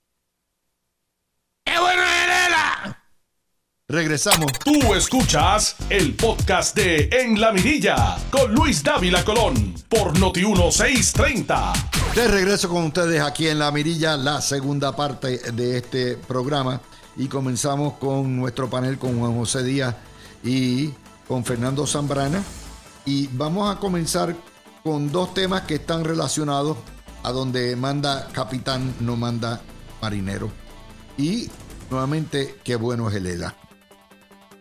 [3.87, 4.51] Regresamos.
[4.65, 11.73] Tú escuchas el podcast de En la Mirilla con Luis Dávila Colón por Noti 1630.
[12.15, 16.81] De regreso con ustedes aquí en La Mirilla, la segunda parte de este programa.
[17.17, 19.95] Y comenzamos con nuestro panel con Juan José Díaz
[20.43, 20.91] y
[21.27, 22.43] con Fernando Zambrana.
[23.05, 24.35] Y vamos a comenzar
[24.83, 26.77] con dos temas que están relacionados
[27.23, 29.61] a donde manda capitán, no manda
[30.01, 30.51] marinero.
[31.17, 31.49] Y
[31.91, 33.55] nuevamente, qué bueno es el ELA.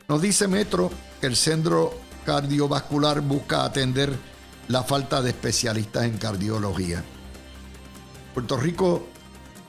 [0.08, 1.94] Nos dice Metro que el centro
[2.26, 4.14] cardiovascular busca atender
[4.68, 7.04] la falta de especialistas en cardiología.
[8.34, 9.08] Puerto Rico,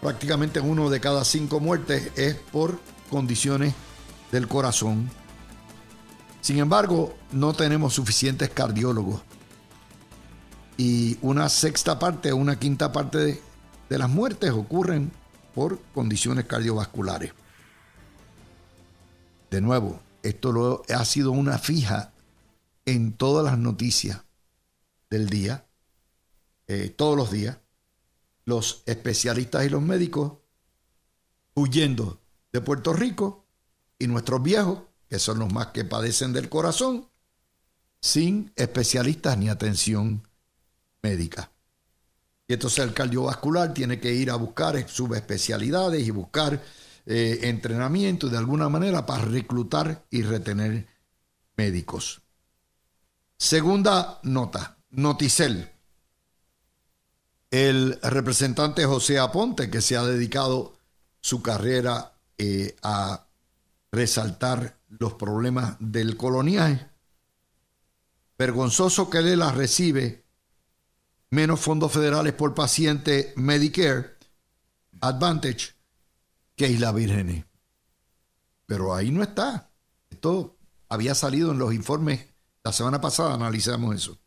[0.00, 2.78] prácticamente uno de cada cinco muertes es por
[3.10, 3.74] condiciones
[4.30, 5.10] del corazón.
[6.44, 9.22] Sin embargo, no tenemos suficientes cardiólogos.
[10.76, 13.40] Y una sexta parte o una quinta parte
[13.88, 15.10] de, las muertes ocurren
[15.54, 17.32] por condiciones cardiovasculares.
[19.50, 22.12] De nuevo, esto lo, ha sido una fija
[22.84, 24.22] en todas las noticias
[25.08, 25.64] del día,
[26.66, 27.56] eh, todos los días,
[28.44, 30.34] los especialistas y los médicos
[31.54, 32.20] huyendo
[32.52, 33.46] de Puerto Rico
[33.98, 34.82] y nuestros viejos,
[35.14, 37.08] que son los más que padecen del corazón,
[38.00, 40.26] sin especialistas ni atención
[41.02, 41.52] médica.
[42.48, 46.60] Y entonces el cardiovascular tiene que ir a buscar subespecialidades y buscar
[47.06, 50.88] eh, entrenamiento de alguna manera para reclutar y retener
[51.56, 52.20] médicos.
[53.36, 55.70] Segunda nota, Noticel.
[57.52, 60.76] El representante José Aponte, que se ha dedicado
[61.20, 63.23] su carrera eh, a
[63.94, 66.88] resaltar los problemas del coloniaje,
[68.36, 70.24] vergonzoso que Lela recibe
[71.30, 74.16] menos fondos federales por paciente Medicare
[75.00, 75.74] Advantage
[76.56, 77.46] que Isla Virgen.
[78.66, 79.70] Pero ahí no está.
[80.10, 80.56] Esto
[80.88, 82.26] había salido en los informes
[82.62, 84.18] la semana pasada, analizamos eso.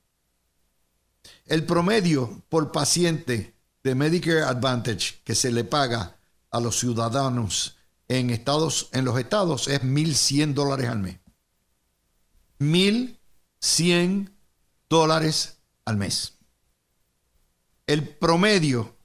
[1.45, 6.17] El promedio por paciente de Medicare Advantage que se le paga
[6.51, 7.76] a los ciudadanos
[8.07, 11.19] en, estados, en los estados es 1.100 dólares al mes.
[12.59, 14.31] 1.100
[14.89, 16.33] dólares al mes.
[17.85, 18.95] El promedio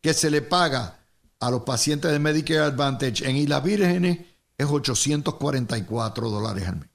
[0.00, 0.98] que se le paga
[1.40, 4.20] a los pacientes de Medicare Advantage en Islas Vírgenes
[4.56, 6.88] es 844 dólares al mes.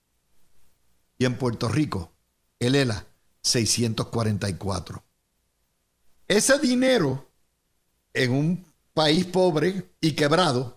[1.18, 2.12] Y en Puerto Rico,
[2.60, 3.06] el ELA,
[3.42, 5.04] 644.
[6.28, 7.30] Ese dinero
[8.14, 10.77] en un país pobre y quebrado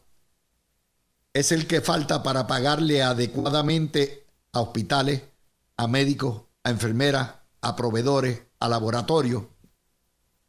[1.32, 5.22] es el que falta para pagarle adecuadamente a hospitales,
[5.76, 9.44] a médicos, a enfermeras, a proveedores, a laboratorios,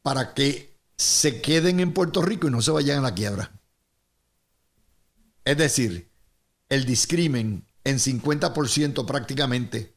[0.02, 3.52] para que se queden en Puerto Rico y no se vayan a la quiebra.
[5.46, 6.12] Es decir,
[6.70, 9.96] el discrimen en 50% prácticamente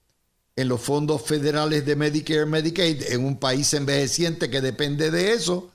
[0.57, 5.73] en los fondos federales de Medicare Medicaid en un país envejeciente que depende de eso,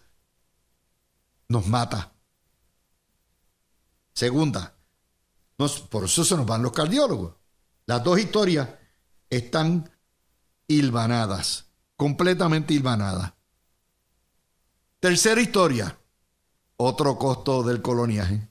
[1.48, 2.14] nos mata.
[4.14, 4.79] Segunda,
[5.90, 7.34] por eso se nos van los cardiólogos.
[7.86, 8.70] Las dos historias
[9.30, 9.90] están
[10.68, 11.66] hilvanadas,
[11.98, 13.34] completamente hilvanadas.
[15.02, 16.00] Tercera historia,
[16.78, 18.48] otro costo del coloniaje.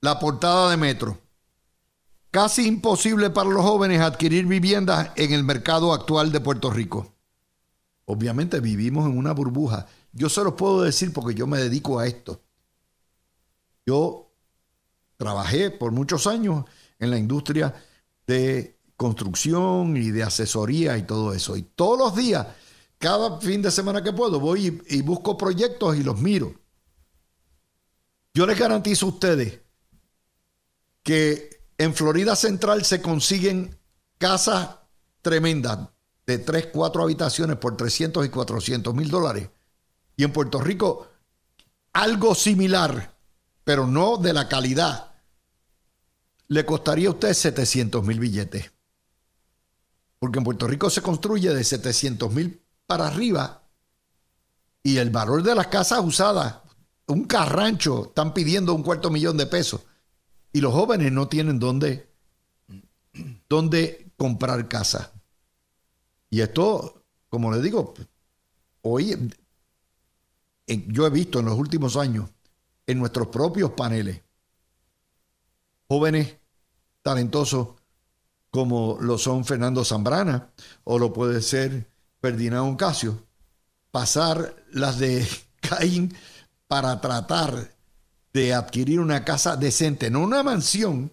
[0.00, 1.18] La portada de Metro.
[2.30, 7.14] Casi imposible para los jóvenes adquirir viviendas en el mercado actual de Puerto Rico.
[8.04, 9.86] Obviamente vivimos en una burbuja.
[10.12, 12.42] Yo se los puedo decir porque yo me dedico a esto.
[13.86, 14.23] Yo
[15.16, 16.64] trabajé por muchos años
[16.98, 17.74] en la industria
[18.26, 21.56] de construcción y de asesoría y todo eso.
[21.56, 22.46] Y todos los días,
[22.98, 26.54] cada fin de semana que puedo, voy y, busco proyectos y los miro.
[28.32, 29.60] Yo les garantizo a ustedes
[31.02, 33.78] que en Florida Central se consiguen
[34.18, 34.76] casas
[35.22, 35.88] tremendas
[36.26, 39.50] de 3, 4 habitaciones por 300 y 400 mil dólares.
[40.16, 41.08] Y en Puerto Rico
[41.94, 43.13] algo similar,
[43.64, 45.14] pero no de la calidad,
[46.48, 48.70] le costaría a usted 700 mil billetes.
[50.18, 53.62] Porque en Puerto Rico se construye de 700 mil para arriba
[54.82, 56.56] y el valor de las casas usadas,
[57.06, 59.80] un carrancho, están pidiendo un cuarto millón de pesos.
[60.52, 62.08] Y los jóvenes no tienen dónde,
[63.48, 65.12] dónde comprar casa.
[66.28, 67.94] Y esto, como le digo,
[68.82, 69.30] hoy
[70.66, 72.30] yo he visto en los últimos años
[72.86, 74.22] en nuestros propios paneles
[75.88, 76.36] jóvenes
[77.02, 77.68] talentosos
[78.50, 80.52] como lo son Fernando Zambrana
[80.84, 83.26] o lo puede ser Ferdinand Casio,
[83.90, 85.26] pasar las de
[85.60, 86.14] Caín
[86.66, 87.74] para tratar
[88.32, 91.12] de adquirir una casa decente, no una mansión,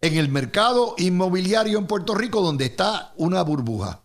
[0.00, 4.02] en el mercado inmobiliario en Puerto Rico donde está una burbuja.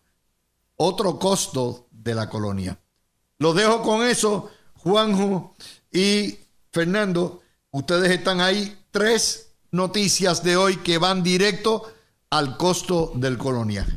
[0.75, 2.77] Otro costo de la colonia.
[3.38, 5.55] Lo dejo con eso, Juanjo
[5.91, 6.38] y
[6.75, 7.41] Fernando.
[7.71, 8.77] Ustedes están ahí.
[8.91, 11.89] Tres noticias de hoy que van directo
[12.29, 13.93] al costo del coloniaje.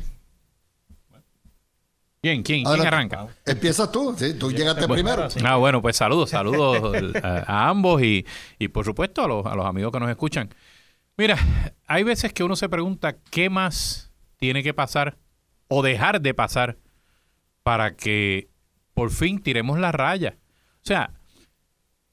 [2.23, 3.27] Bien, ¿quién, ¿quién arranca?
[3.45, 5.27] Empiezas tú, sí, tú llegaste primero.
[5.43, 8.25] Ah, bueno, pues saludos, saludos a, ambos y,
[8.57, 10.49] y, por supuesto a los, a los amigos que nos escuchan.
[11.17, 11.37] Mira,
[11.85, 15.17] hay veces que uno se pregunta qué más tiene que pasar
[15.67, 16.77] o dejar de pasar
[17.61, 18.49] para que
[18.93, 20.37] por fin tiremos la raya.
[20.75, 21.18] O sea,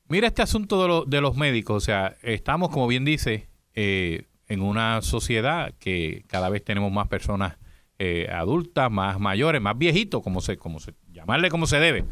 [0.09, 1.77] mira este asunto de, los médicos.
[1.77, 7.09] O sea, estamos, como bien dice, eh, en una sociedad que cada vez tenemos más
[7.09, 7.59] personas
[7.99, 12.05] eh, adultas, más mayores, más viejitos, como se, como se, llamarle como se debe.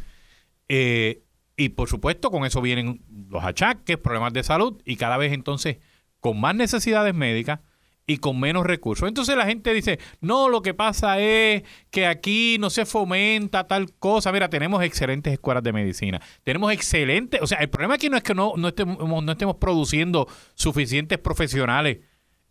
[0.69, 1.23] Eh,
[1.57, 5.79] y por supuesto, con eso vienen los achaques, problemas de salud, y cada vez entonces
[6.21, 7.61] con más necesidades médicas
[8.07, 9.09] y con menos recursos.
[9.09, 13.93] Entonces la gente dice, no, lo que pasa es que aquí no se fomenta tal
[13.95, 14.31] cosa.
[14.33, 18.23] Mira, tenemos excelentes escuelas de medicina, tenemos excelentes, o sea, el problema aquí no es
[18.23, 21.99] que no, no, estemos, no estemos produciendo suficientes profesionales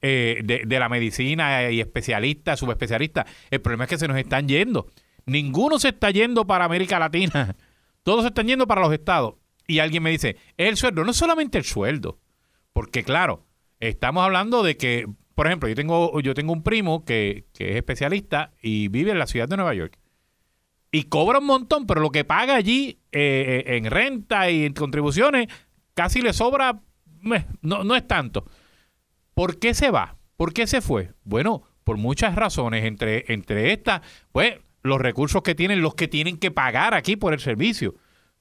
[0.05, 3.25] eh, de, la medicina y especialistas, subespecialistas.
[3.49, 4.87] El problema es que se nos están yendo.
[5.25, 7.55] Ninguno se está yendo para América Latina.
[8.03, 9.35] Todos se están yendo para los estados.
[9.65, 12.19] Y alguien me dice, el sueldo, no es solamente el sueldo.
[12.73, 13.45] Porque claro,
[13.79, 17.76] estamos hablando de que, por ejemplo, yo tengo, yo tengo un primo que, que es
[17.78, 19.98] especialista y vive en la ciudad de Nueva York.
[20.91, 25.48] Y cobra un montón, pero lo que paga allí eh, en renta y en contribuciones
[25.96, 26.82] casi le sobra,
[27.62, 28.46] no, no es tanto.
[29.34, 30.17] ¿Por qué se va?
[30.38, 31.13] ¿Por qué se fue?
[31.24, 36.38] Bueno, por muchas razones, entre, entre estas, pues los recursos que tienen los que tienen
[36.38, 37.96] que pagar aquí por el servicio.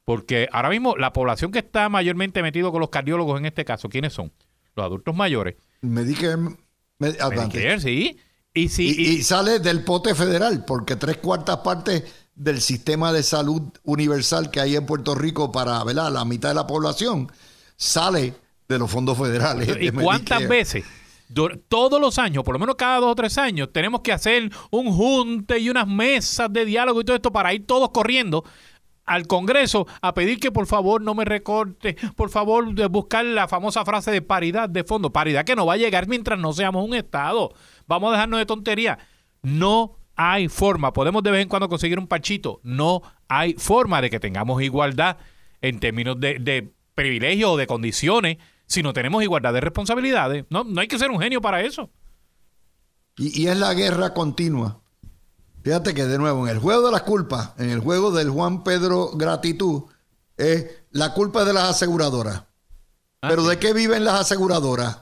[0.05, 3.89] Porque ahora mismo la población que está mayormente metido con los cardiólogos en este caso,
[3.89, 4.33] ¿quiénes son?
[4.75, 5.55] Los adultos mayores.
[5.81, 6.57] Medicare,
[7.03, 8.19] Medicare sí.
[8.55, 13.63] Y, sí y, sale del pote federal, porque tres cuartas partes del sistema de salud
[13.85, 17.31] universal que hay en Puerto Rico para la mitad de la población
[17.77, 18.35] sale
[18.69, 19.69] de los fondos federales.
[19.81, 20.85] ¿Y cuántas veces?
[21.69, 24.93] Todos los años, por lo menos cada dos o tres años, tenemos que hacer un
[24.93, 28.45] junte y unas mesas de diálogo y todo esto para ir todos corriendo
[29.05, 33.49] al Congreso a pedir que por favor no me recorte, por favor de buscar la
[33.49, 36.87] famosa frase de paridad de fondo, paridad que no va a llegar mientras no seamos
[36.87, 37.53] un Estado.
[37.87, 38.99] Vamos a dejarnos de tontería.
[39.43, 44.11] No hay forma, podemos de vez en cuando conseguir un parchito, no hay forma de
[44.11, 45.17] que tengamos igualdad
[45.61, 50.45] en términos de, de privilegios o de condiciones si no tenemos igualdad de responsabilidades.
[50.51, 51.91] No, no hay que ser un genio para eso.
[53.17, 54.82] Y, es la guerra continua.
[55.63, 58.65] Fíjate que de nuevo, en el juego de las culpas, en el juego del Juan
[58.65, 59.85] Pedro Gratitud,
[60.37, 62.43] es la culpa de las aseguradoras.
[63.23, 64.99] Ah, Pero ¿de qué viven las aseguradoras?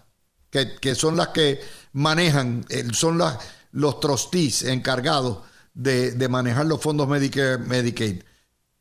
[0.50, 1.60] Que, son las que
[1.92, 3.38] manejan, son las,
[3.70, 5.38] los trustees encargados
[5.74, 8.22] de, de manejar los fondos Medicare, Medicaid.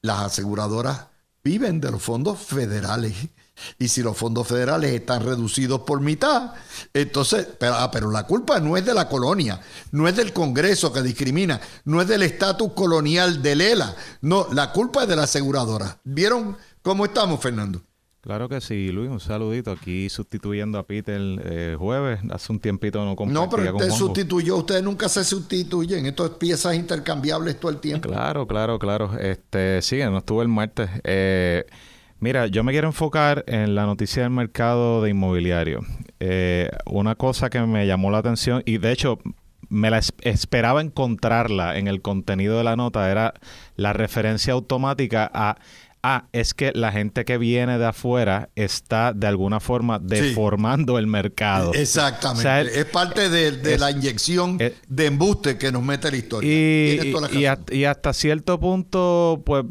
[0.02, 1.06] Las aseguradoras
[1.44, 3.16] viven de los fondos federales.
[3.78, 6.54] Y si los fondos federales están reducidos por mitad,
[6.94, 9.60] entonces, pero, ah, pero la culpa no es de la colonia,
[9.92, 14.72] no es del Congreso que discrimina, no es del estatus colonial de Lela, no, la
[14.72, 16.00] culpa es de la aseguradora.
[16.04, 17.82] ¿Vieron cómo estamos, Fernando?
[18.22, 19.72] Claro que sí, Luis, un saludito.
[19.72, 22.20] Aquí sustituyendo a Peter el eh, jueves.
[22.30, 24.58] Hace un tiempito no compartía No, pero usted sustituyó.
[24.58, 26.06] Ustedes nunca se sustituyen.
[26.06, 28.10] Esto es piezas intercambiables todo el tiempo.
[28.10, 29.18] Claro, claro, claro.
[29.18, 30.90] Este, sí, no estuvo el martes.
[31.06, 31.66] Eh,
[32.22, 35.86] Mira, yo me quiero enfocar en la noticia del mercado de inmobiliario.
[36.20, 39.20] Eh, una cosa que me llamó la atención, y de hecho,
[39.70, 43.36] me la esperaba encontrarla en el contenido de la nota, era
[43.78, 45.56] la referencia automática a
[46.04, 51.08] ah, es que la gente que viene de afuera está de alguna forma deformando el
[51.08, 51.74] mercado.
[51.74, 52.80] Exactamente.
[52.80, 57.60] es parte de, la inyección de embuste que nos mete la historia.
[57.72, 59.66] Y, hasta cierto punto, pues,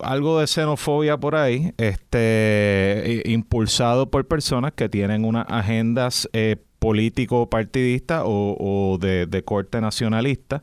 [0.00, 8.22] algo de xenofobia por ahí, este, impulsado por personas que tienen unas agendas eh, político-partidistas
[8.24, 10.62] o, de, de corte nacionalista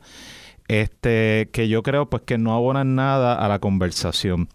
[0.68, 4.48] este que yo creo pues que no abonan nada a la conversación.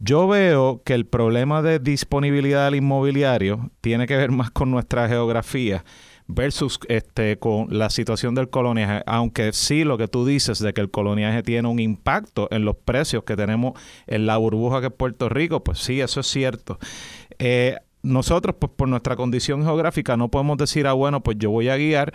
[0.00, 5.08] Yo veo que el problema de disponibilidad del inmobiliario tiene que ver más con nuestra
[5.08, 5.84] geografía
[6.28, 10.82] versus este con la situación del coloniaje, aunque sí lo que tú dices de que
[10.82, 13.72] el coloniaje tiene un impacto en los precios que tenemos
[14.06, 16.78] en la burbuja que es Puerto Rico, pues sí, eso es cierto.
[17.38, 21.70] Eh, nosotros, pues por nuestra condición geográfica, no podemos decir, ah, bueno, pues yo voy
[21.70, 22.12] a guiar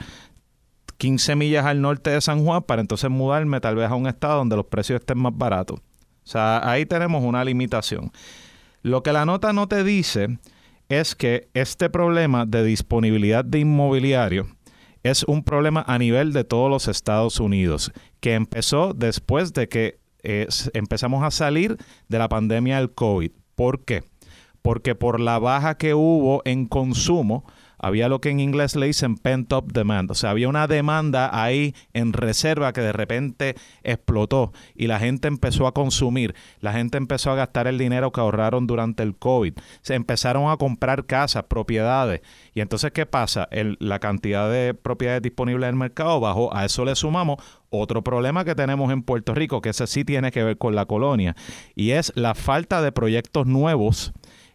[0.98, 4.38] 15 millas al norte de San Juan para entonces mudarme tal vez a un estado
[4.38, 5.82] donde los precios estén más baratos.
[6.24, 8.12] O sea, ahí tenemos una limitación.
[8.82, 10.40] Lo que la nota no te dice
[10.90, 14.48] es que este problema de disponibilidad de inmobiliario
[15.04, 20.00] es un problema a nivel de todos los Estados Unidos, que empezó después de que
[20.24, 23.32] eh, empezamos a salir de la pandemia del COVID.
[23.56, 24.04] ¿Por qué?
[24.62, 27.46] Porque por la baja que hubo en consumo,
[27.84, 31.76] había lo que en inglés le dicen pent-up demand, o sea, había una demanda ahí
[31.92, 37.32] en reserva que de repente explotó y la gente empezó a consumir, la gente empezó
[37.32, 42.22] a gastar el dinero que ahorraron durante el COVID, se empezaron a comprar casas, propiedades,
[42.54, 43.50] y entonces, ¿qué pasa?
[43.52, 48.46] la cantidad de propiedades disponibles en el mercado bajó, a eso le sumamos otro problema
[48.46, 51.36] que tenemos en Puerto Rico, que ese sí tiene que ver con la colonia,
[51.76, 54.14] y es la falta de proyectos nuevos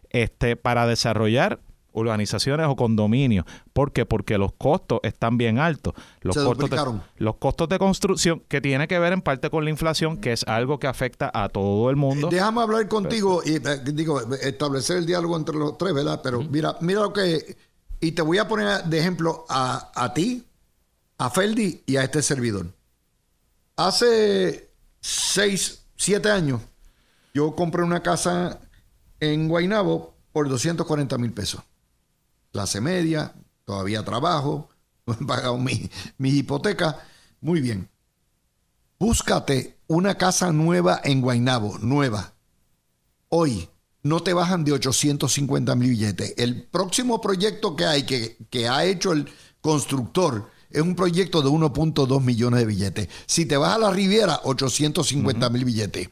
[0.09, 1.59] este, para desarrollar
[1.93, 3.45] urbanizaciones o condominios.
[3.73, 4.05] ¿Por qué?
[4.05, 5.93] Porque los costos están bien altos.
[6.21, 9.69] Los, costos de, los costos de construcción, que tiene que ver en parte con la
[9.69, 12.27] inflación, que es algo que afecta a todo el mundo.
[12.27, 16.21] Eh, déjame hablar contigo y eh, digo, establecer el diálogo entre los tres, ¿verdad?
[16.23, 17.57] Pero mira, mira lo que...
[18.01, 20.45] Y te voy a poner de ejemplo a, a ti,
[21.17, 22.67] a Feldi y a este servidor.
[23.75, 24.69] Hace
[25.01, 26.61] seis, siete años,
[27.33, 28.61] yo compré una casa
[29.19, 31.61] en Guaynabo por 240 mil pesos
[32.51, 33.33] clase media,
[33.65, 34.69] todavía trabajo,
[35.05, 36.99] no he pagado mi, mi hipoteca.
[37.41, 37.89] Muy bien.
[38.99, 42.33] Búscate una casa nueva en Guaynabo, nueva.
[43.29, 43.69] Hoy
[44.03, 46.33] no te bajan de 850 mil billetes.
[46.37, 49.29] El próximo proyecto que hay, que, que ha hecho el
[49.61, 53.09] constructor, es un proyecto de 1.2 millones de billetes.
[53.25, 56.09] Si te vas a la Riviera, 850 mil billetes.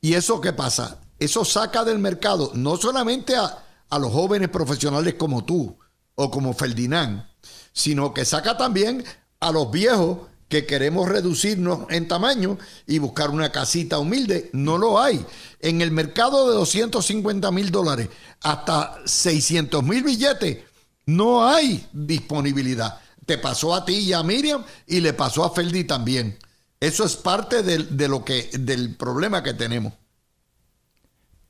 [0.00, 1.00] ¿Y eso qué pasa?
[1.18, 5.78] Eso saca del mercado no solamente a, a los jóvenes profesionales como tú
[6.14, 7.24] o como Ferdinand,
[7.72, 9.04] sino que saca también
[9.40, 10.18] a los viejos
[10.48, 14.50] que queremos reducirnos en tamaño y buscar una casita humilde.
[14.52, 15.24] No lo hay.
[15.60, 18.08] En el mercado de 250 mil dólares
[18.42, 20.58] hasta 600 mil billetes,
[21.06, 22.98] no hay disponibilidad.
[23.26, 26.38] Te pasó a ti y a Miriam y le pasó a Ferdi también.
[26.80, 29.92] Eso es parte de, lo que, del problema que tenemos.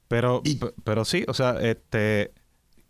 [0.08, 0.42] Pero,
[0.84, 2.32] pero sí, o sea, este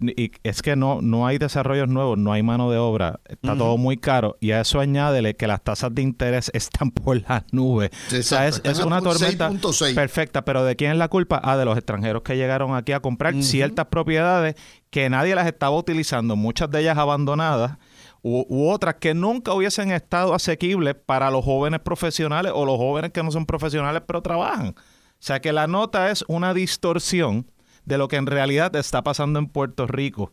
[0.01, 3.77] y es que no, no hay desarrollos nuevos, no hay mano de obra, está todo
[3.77, 7.91] muy caro y a eso añádele que las tasas de interés están por las nubes.
[8.13, 9.51] o sea, es, una tormenta
[9.95, 11.41] perfecta, pero ¿de quién es la culpa?
[11.43, 14.55] Ah, de los extranjeros que llegaron aquí a comprar ciertas propiedades
[14.91, 17.79] que nadie las estaba utilizando, muchas de ellas abandonadas.
[18.23, 23.23] u, otras que nunca hubiesen estado asequibles para los jóvenes profesionales o los jóvenes que
[23.25, 24.77] no son profesionales pero trabajan.
[25.21, 27.51] O sea que la nota es una distorsión
[27.85, 30.31] de lo que en realidad está pasando en Puerto Rico,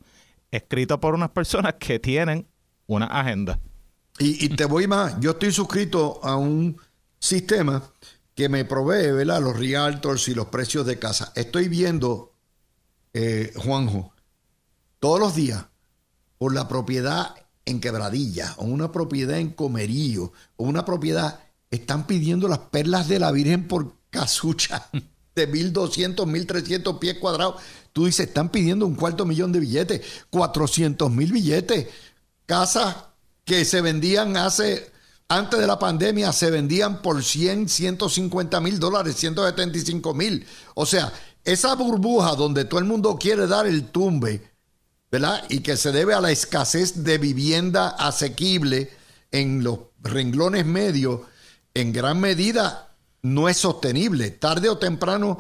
[0.52, 2.48] escrito por unas personas que tienen
[2.86, 3.60] una agenda.
[4.20, 6.78] Y, te voy más, yo estoy suscrito a un
[7.20, 7.84] sistema
[8.34, 9.42] que me provee, ¿verdad?
[9.42, 11.34] Los realtors y los precios de casa.
[11.36, 12.34] Estoy viendo,
[13.14, 14.14] eh, Juanjo,
[15.00, 15.66] todos los días
[16.38, 21.40] por la propiedad en Quebradilla, o una propiedad en Comerío, o una propiedad,
[21.72, 24.90] están pidiendo las perlas de la Virgen por casucha.
[25.36, 27.62] de 1.200, 1.300 pies cuadrados.
[27.94, 31.88] Tú dices, están pidiendo un cuarto millón de billetes, 400 mil billetes.
[32.46, 32.96] Casas
[33.44, 34.92] que se vendían hace,
[35.28, 40.46] antes de la pandemia, se vendían por 100, 150 mil dólares, 175 mil.
[40.74, 41.12] O sea,
[41.44, 44.52] esa burbuja donde todo el mundo quiere dar el tumbe,
[45.12, 45.44] ¿verdad?
[45.50, 48.90] Y que se debe a la escasez de vivienda asequible
[49.32, 51.22] en los renglones medios,
[51.74, 52.85] en gran medida
[53.26, 54.32] no es sostenible.
[54.32, 55.38] Tarde o temprano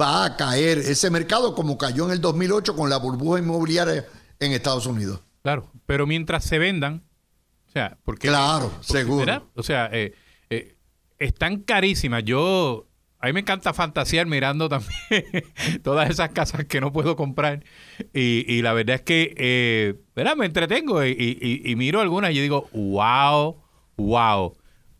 [0.00, 4.06] va a caer ese mercado como cayó en el 2008 con la burbuja inmobiliaria
[4.40, 5.20] en Estados Unidos.
[5.42, 7.02] Claro, pero mientras se vendan,
[7.72, 8.28] sea, porque...
[8.28, 9.50] Claro, seguro.
[9.54, 10.14] O sea, eh,
[10.50, 10.76] eh,
[11.18, 12.24] están carísimas.
[12.24, 12.86] Yo...
[13.20, 14.92] A mí me encanta fantasear mirando también
[15.82, 17.64] todas esas casas que no puedo comprar.
[18.12, 20.36] Y, y la verdad es que, eh, ¿verdad?
[20.36, 23.56] Me entretengo y, y- y miro algunas y yo digo, wow,
[23.96, 24.54] wow.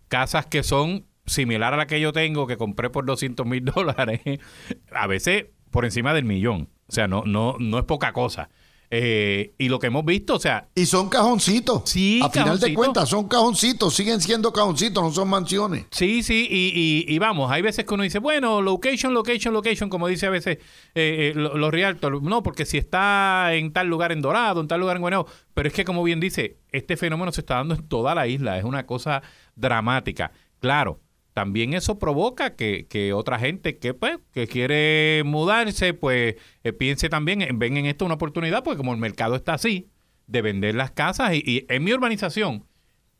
[0.09, 4.20] Casas que son similar a la que yo tengo, que compré por 200 mil dólares,
[4.93, 6.68] a veces por encima del millón.
[6.89, 8.49] O sea, no, no, no es poca cosa.
[8.97, 11.83] Eh, y lo que hemos visto, o sea, Y son cajoncitos.
[11.91, 15.87] Sí, A final de cuentas, son cajoncitos, siguen siendo cajoncitos, no son mansiones.
[15.91, 19.89] Sí, sí, y, y, y vamos, hay veces que uno dice, bueno, location, location, location,
[19.89, 20.62] como dice a veces eh,
[20.95, 24.79] eh, lo- los realtors, no, porque si está en tal lugar en Dorado, en tal
[24.81, 27.89] lugar en Guaynabo, pero es que como bien dice, este fenómeno se está dando en
[27.89, 29.22] toda la isla, es una cosa
[29.57, 30.31] dramática.
[30.61, 31.01] Claro,
[31.35, 37.09] también eso provoca que, que otra gente que pues que quiere mudarse, pues eh, piense
[37.09, 39.91] también, en- ven en esto una oportunidad, porque como el mercado está así,
[40.26, 42.64] de vender las casas, y, y en mi urbanización,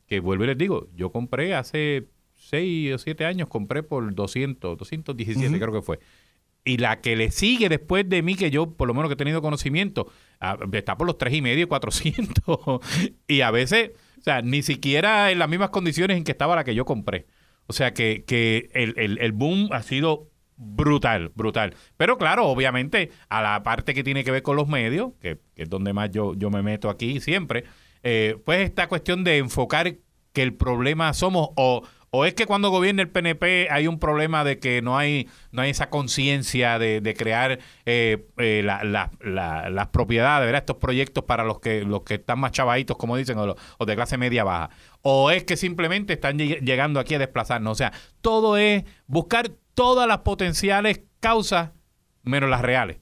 [0.07, 4.77] que vuelvo y les digo, yo compré hace 6 o 7 años, compré por 200,
[4.77, 5.99] 217 creo que fue.
[6.67, 9.17] Y la que le sigue después de mí, que yo por lo menos que he
[9.17, 12.79] tenido conocimiento, ah, está por los tres y medio, 400.
[13.27, 16.63] y a veces, o sea, ni siquiera en las mismas condiciones en que estaba la
[16.63, 17.27] que yo compré.
[17.67, 21.73] O sea que, que el, el- el boom ha sido brutal, brutal.
[21.97, 25.69] Pero claro, obviamente, a la parte que tiene que ver con los medios, que, es
[25.69, 27.65] donde más yo, yo me meto aquí siempre,
[28.03, 29.95] eh, pues esta cuestión de enfocar
[30.31, 31.83] que el problema somos o,
[32.15, 35.61] o es que cuando gobierna el PNP hay un problema de que no hay no
[35.61, 40.61] hay esa conciencia de, crear eh, eh, la- la- la- las propiedades, ¿verdad?
[40.61, 43.55] estos proyectos para los que los que están más chavaditos, como dicen, o,
[43.85, 44.69] de clase media baja.
[45.01, 47.71] O es que simplemente están lleg- llegando aquí a desplazarnos.
[47.71, 51.71] O sea, todo es buscar todas las potenciales causas
[52.23, 52.97] menos las reales.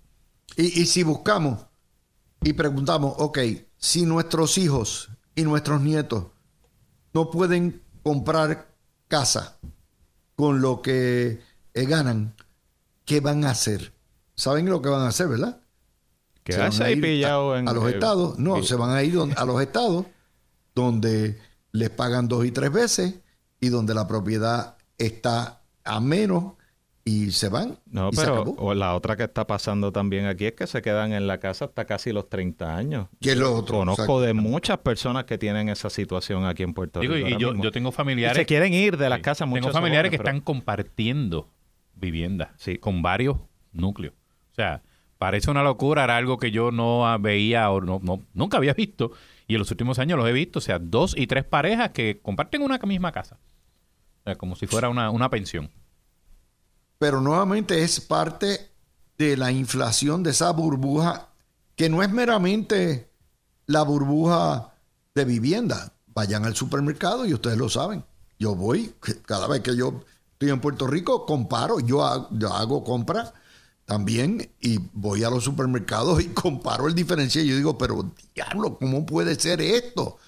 [0.57, 1.65] Y, y si buscamos
[2.43, 3.39] y preguntamos, ok,
[3.77, 6.25] si nuestros hijos y nuestros nietos
[7.13, 8.72] no pueden comprar
[9.13, 9.59] casa
[10.35, 11.39] con lo que
[11.75, 12.33] eh, ganan,
[13.05, 13.93] ¿qué van a hacer?
[14.33, 15.61] ¿Saben lo que van a hacer, verdad?
[16.43, 17.69] Se van a ir pillado a, en...
[17.69, 18.39] a los eh, estados.
[18.39, 20.07] No, se van a ir a los estados
[20.73, 21.39] donde
[21.71, 23.19] les pagan dos y tres veces
[23.59, 26.53] y donde la propiedad está a menos
[27.05, 27.77] y se van.
[27.85, 28.55] No, y se pero acabó.
[28.59, 31.65] o la otra que está pasando también aquí es que se quedan en la casa
[31.65, 33.07] hasta casi los 30 años.
[33.19, 33.79] ¿Qué es lo otro?
[33.79, 37.27] Conozco de muchas personas que tienen esa situación aquí en Puerto Digo, Rico.
[37.27, 39.23] y yo, yo tengo Y familiares se quieren ir de las Sí.
[39.23, 41.49] casas Tengo familiares que pero- están compartiendo
[41.95, 42.77] viviendas Sí.
[42.77, 43.37] con varios
[43.73, 44.13] núcleos.
[44.51, 44.81] O sea,
[45.17, 49.11] parece una locura, era algo que yo no veía o no, no- nunca había visto.
[49.47, 50.59] Y en los últimos años los he visto.
[50.59, 53.37] O sea, dos y tres parejas que comparten una misma casa.
[54.21, 55.69] O sea, como si fuera una, una pensión.
[57.03, 58.71] Pero nuevamente es parte
[59.17, 61.27] de la inflación de esa burbuja
[61.75, 63.11] que no es meramente
[63.65, 64.73] la burbuja
[65.13, 65.91] de vivienda.
[66.07, 68.05] Vayan al supermercado y ustedes lo saben.
[68.39, 68.95] Yo voy,
[69.25, 70.01] cada vez que yo
[70.31, 73.33] estoy en Puerto Rico, comparo, yo hago, yo hago compra
[73.83, 77.43] también y voy a los supermercados y comparo el diferencial.
[77.43, 80.19] Yo digo, pero diablo, ¿cómo puede ser esto?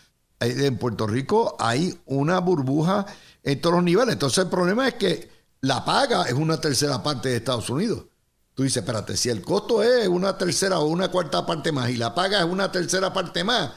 [0.42, 3.06] Eh, En Puerto Rico hay una burbuja
[3.44, 4.12] en todos los niveles.
[4.12, 5.35] Entonces el problema es que
[5.66, 8.06] la paga es una tercera parte de Estados Unidos.
[8.54, 11.98] Tú dices, espérate, si el costo es una tercera o una cuarta parte más y
[11.98, 13.72] la paga es una tercera parte más,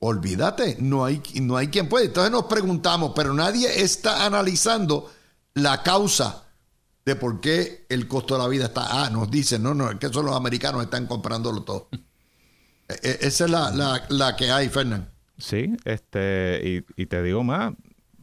[0.00, 2.06] olvídate, no hay, no hay quien puede.
[2.06, 5.10] Entonces nos preguntamos, pero nadie está analizando
[5.54, 6.44] la causa
[7.04, 9.04] de por qué el costo de la vida está.
[9.04, 11.88] Ah, nos dicen, no, no, es que son los americanos están comprándolo todo.
[12.88, 15.08] E- e- Esa es la, la, la que hay, Fernán.
[15.38, 17.72] Sí, este, y, y te digo más,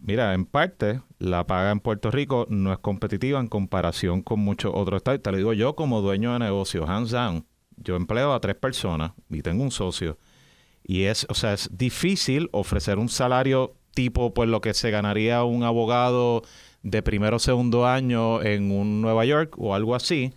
[0.01, 4.71] mira, en parte la paga en Puerto Rico no es competitiva en comparación con muchos
[4.73, 5.21] otros estados.
[5.21, 7.45] Te lo digo yo como dueño de negocio, hands down.
[7.75, 10.17] Yo empleo a tres personas y tengo un socio.
[10.83, 15.43] Y es, o sea, es difícil ofrecer un salario tipo, pues lo que se ganaría
[15.43, 16.41] un abogado
[16.83, 20.33] de primero o segundo año en un Nueva York o algo así,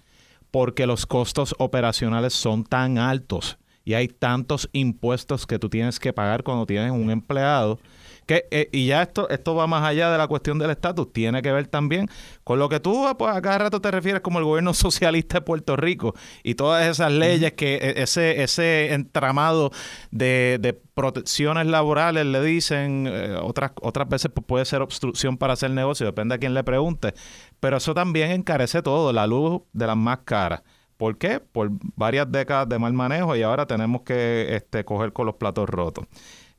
[0.51, 6.13] porque los costos operacionales son tan altos y hay tantos impuestos que tú tienes que
[6.13, 7.79] pagar cuando tienes un empleado
[8.27, 11.43] que eh, y ya esto esto va más allá de la cuestión del estatus tiene
[11.43, 12.09] que ver también
[12.45, 15.41] con lo que tú pues a cada rato te refieres como el gobierno socialista de
[15.43, 19.71] Puerto Rico y todas esas leyes que eh, ese ese entramado
[20.11, 25.55] de, de protecciones laborales le dicen eh, otras otras veces pues, puede ser obstrucción para
[25.55, 27.15] hacer negocio depende a quién le pregunte
[27.61, 30.63] pero eso también encarece todo la luz de las más caras
[31.03, 31.41] ¿Por qué?
[31.41, 35.69] Por varias décadas de mal manejo y ahora tenemos que este, coger con los platos
[35.69, 36.07] rotos.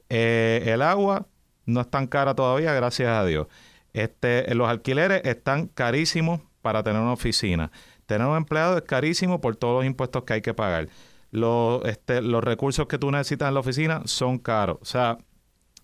[0.09, 1.27] Eh, el agua
[1.65, 3.47] no es tan cara todavía, gracias a Dios.
[3.93, 7.71] Este, los alquileres están carísimos para tener una oficina.
[8.05, 10.89] Tener un empleado es carísimo por todos los impuestos que hay que pagar.
[11.31, 14.77] Los, este, los recursos que tú necesitas en la oficina son caros.
[14.81, 15.17] O sea,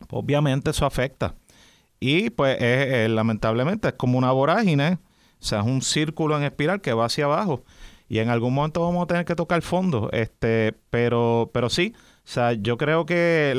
[0.10, 1.36] Obviamente eso afecta.
[2.00, 2.58] Y pues
[3.10, 5.00] lamentablemente es como una vorágine,
[5.40, 7.64] o sea, es un círculo en espiral que va hacia abajo.
[8.08, 10.10] Y en algún momento vamos a tener que tocar fondo.
[10.12, 11.94] Este, pero, pero sí,
[12.30, 13.56] o sea, yo creo que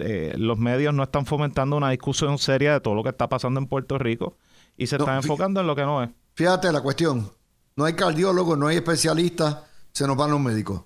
[0.00, 3.60] eh, los medios no están fomentando una discusión seria de todo lo que está pasando
[3.60, 4.36] en Puerto Rico
[4.76, 6.10] y se están enfocando en lo que no es.
[6.34, 7.30] Fíjate la cuestión.
[7.76, 9.58] No hay cardiólogos, no hay especialistas,
[9.92, 10.82] se nos van los médicos.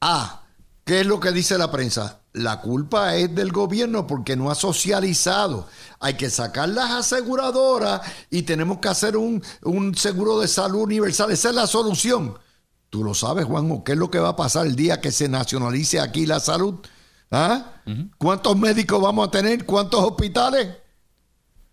[0.00, 0.42] Ah,
[0.84, 2.22] ¿qué es lo que dice la prensa?
[2.32, 5.68] La culpa es del gobierno porque no ha socializado.
[6.00, 8.00] Hay que sacar las aseguradoras
[8.30, 9.44] y tenemos que hacer un,
[9.94, 11.30] seguro de salud universal.
[11.30, 12.36] Esa es la solución.
[12.94, 15.28] Tú lo sabes, Juanjo, ¿qué es lo que va a pasar el día que se
[15.28, 16.76] nacionalice aquí la salud?
[17.28, 17.72] ¿Ah?
[18.18, 19.64] ¿Cuántos médicos vamos a tener?
[19.64, 20.76] ¿Cuántos hospitales?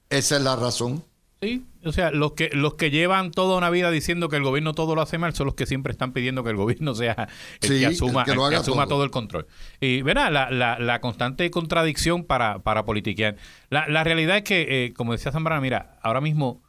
[0.10, 1.06] Esa es la razón.
[1.40, 4.74] Sí, o sea, los que los que llevan toda una vida diciendo que el gobierno
[4.74, 7.30] todo lo hace mal son los que siempre están pidiendo que el gobierno sea
[7.62, 9.04] el que asuma, todo.
[9.04, 9.46] el control.
[9.80, 13.36] Y verá, la, la, la, constante contradicción para, para politiquear.
[13.70, 16.64] La, la realidad es que, eh, como decía Zambrana, mira, ahora mismo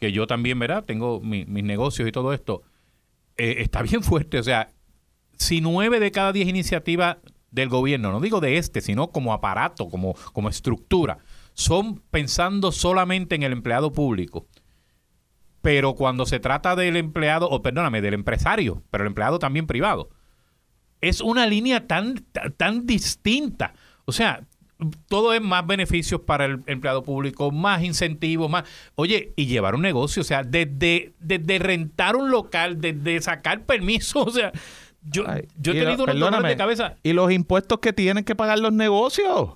[0.00, 2.64] que yo también, verá, tengo mis negocios y todo esto,
[3.36, 4.38] eh, está bien fuerte.
[4.38, 4.70] O sea,
[5.36, 7.18] si nueve de cada diez iniciativas
[7.50, 11.18] del gobierno, no digo de este, sino como aparato, como, como estructura,
[11.52, 14.46] son pensando solamente en el empleado público.
[15.62, 20.10] Pero cuando se trata del empleado, o perdóname, del empresario, pero el empleado también privado,
[21.00, 22.24] es una línea tan,
[22.56, 23.74] tan distinta.
[24.04, 24.46] O sea,
[25.08, 28.64] todo es más beneficios para el empleado público, más incentivos, más...
[28.94, 34.22] Oye, y llevar un negocio, o sea, desde, desde rentar un local, desde sacar permiso,
[34.24, 34.52] o sea,
[35.02, 35.24] yo,
[35.58, 36.96] yo he tenido un de cabeza.
[37.02, 39.50] Y los impuestos que tienen que pagar los negocios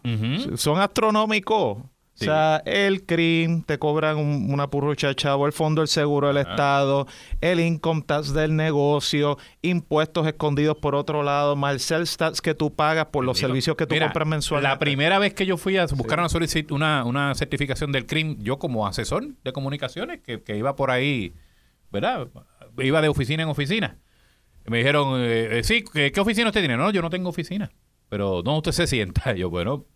[0.57, 1.79] son astronómicos.
[2.21, 7.07] O sea, el CRIM te cobran una purrucha chavo, el Fondo del Seguro del Estado,
[7.41, 12.75] el income tax del negocio, impuestos escondidos por otro lado, más el tax que tú
[12.75, 14.69] pagas por los servicios que tú compras mensualmente.
[14.69, 16.29] La primera vez que yo fui a buscar una,
[16.71, 21.35] una, una certificación del CRIM, yo como asesor de comunicaciones, que, que iba por ahí,
[21.91, 22.29] ¿verdad?
[22.79, 23.99] Iba de oficina en oficina
[24.69, 26.77] me dijeron, eh, eh, sí, ¿qué, oficina usted tiene?
[26.77, 27.71] No, yo no tengo oficina.
[28.09, 29.33] Pero ¿dónde usted se sienta?
[29.35, 29.87] yo, bueno,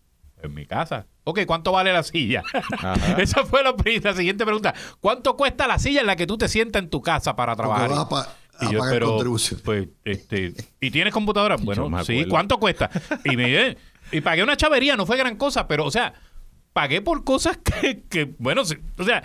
[0.43, 1.07] en mi casa.
[1.23, 2.43] Ok, ¿cuánto vale la silla?
[3.17, 4.73] Esa fue la, siguiente pregunta.
[4.99, 7.91] ¿Cuánto cuesta la silla en la que tú te sientas en tu casa para trabajar?
[8.61, 9.17] y yo, pero,
[9.63, 11.55] pues, este, ¿y tienes computadora?
[11.63, 12.89] Bueno, sí, ¿cuánto cuesta?
[13.23, 13.77] Y me
[14.11, 16.13] y pagué una chavería, no fue gran cosa, pero, o sea,
[16.73, 19.23] pagué por cosas que, que bueno, o sea,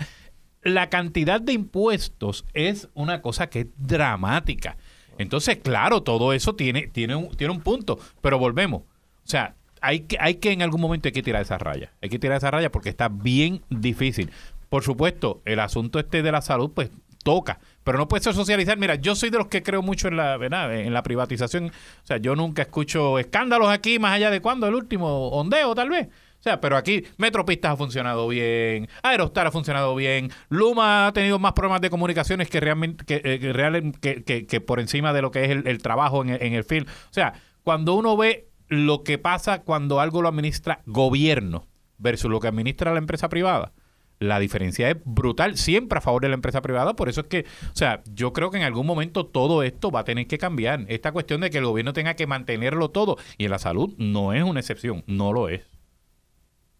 [0.63, 4.77] la cantidad de impuestos es una cosa que es dramática.
[5.17, 8.83] Entonces, claro, todo eso tiene, tiene, un, tiene un punto, pero volvemos.
[8.83, 11.91] O sea, hay que, hay que en algún momento hay que tirar esa raya.
[12.01, 14.31] Hay que tirar esa raya porque está bien difícil.
[14.69, 16.91] Por supuesto, el asunto este de la salud, pues
[17.23, 18.77] toca, pero no puede ser socializar.
[18.77, 21.67] Mira, yo soy de los que creo mucho en la, en la privatización.
[21.67, 25.89] O sea, yo nunca escucho escándalos aquí, más allá de cuando, el último ondeo, tal
[25.89, 26.07] vez.
[26.07, 31.37] O sea, pero aquí Metropistas ha funcionado bien, Aerostar ha funcionado bien, Luma ha tenido
[31.37, 35.51] más problemas de comunicaciones que realmente que, eh, que, por encima de lo que es
[35.51, 36.85] el, trabajo en el film.
[36.87, 41.67] O sea, cuando uno ve lo que pasa cuando algo lo administra gobierno
[41.97, 43.73] versus lo que administra la empresa privada,
[44.19, 46.95] la diferencia es brutal, siempre a favor de la empresa privada.
[46.95, 50.01] Por eso es que, o sea, yo creo que en algún momento todo esto va
[50.01, 50.85] a tener que cambiar.
[50.89, 54.33] Esta cuestión de que el gobierno tenga que mantenerlo todo y en la salud no
[54.33, 55.61] es una excepción, no lo es.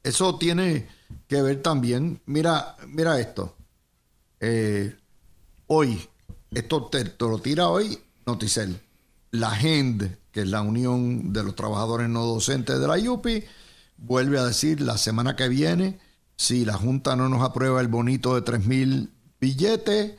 [0.03, 0.87] Eso tiene
[1.27, 2.21] que ver también.
[2.25, 3.55] Mira, mira esto.
[4.41, 4.95] Eh,
[5.67, 5.99] hoy,
[6.51, 8.81] esto te, lo tira hoy Noticel.
[9.31, 13.43] La GEND, que es la Unión de los Trabajadores No Docentes de la IUPI,
[13.97, 15.99] vuelve a decir la semana que viene,
[16.35, 20.13] si la Junta no nos aprueba el bonito de 3 mil billetes,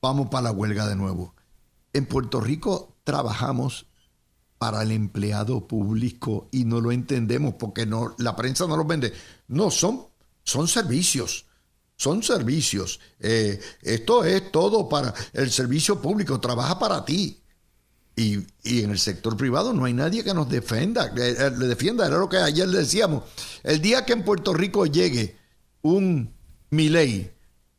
[0.00, 1.34] vamos para la huelga de nuevo.
[1.92, 3.86] En Puerto Rico trabajamos
[4.58, 9.12] para el empleado público y no lo entendemos porque no, la prensa no los vende.
[9.46, 10.06] No, son,
[10.42, 11.46] son servicios.
[11.96, 13.00] Son servicios.
[13.18, 17.37] Eh, esto es todo para el servicio público, trabaja para ti.
[18.18, 22.06] Y, en el sector privado no hay nadie que nos defenda, le, defienda.
[22.06, 23.22] Era lo que ayer le decíamos.
[23.62, 25.36] El día que en Puerto Rico llegue
[25.82, 26.34] un
[26.70, 27.30] Milei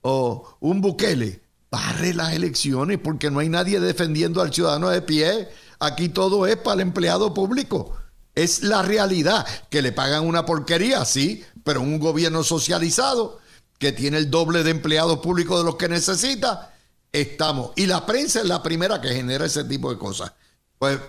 [0.02, 5.50] o un Bukele, barre las elecciones porque no hay nadie defendiendo al ciudadano de pie
[5.80, 7.96] Aquí todo es para el empleado público.
[8.36, 13.40] Es la realidad, que le pagan una porquería, sí, pero un gobierno socializado
[13.78, 16.74] que tiene el doble de empleados públicos de los que necesita,
[17.12, 17.72] estamos.
[17.76, 20.34] Y la prensa es la primera que genera ese tipo de cosas.
[20.78, 21.00] Pues,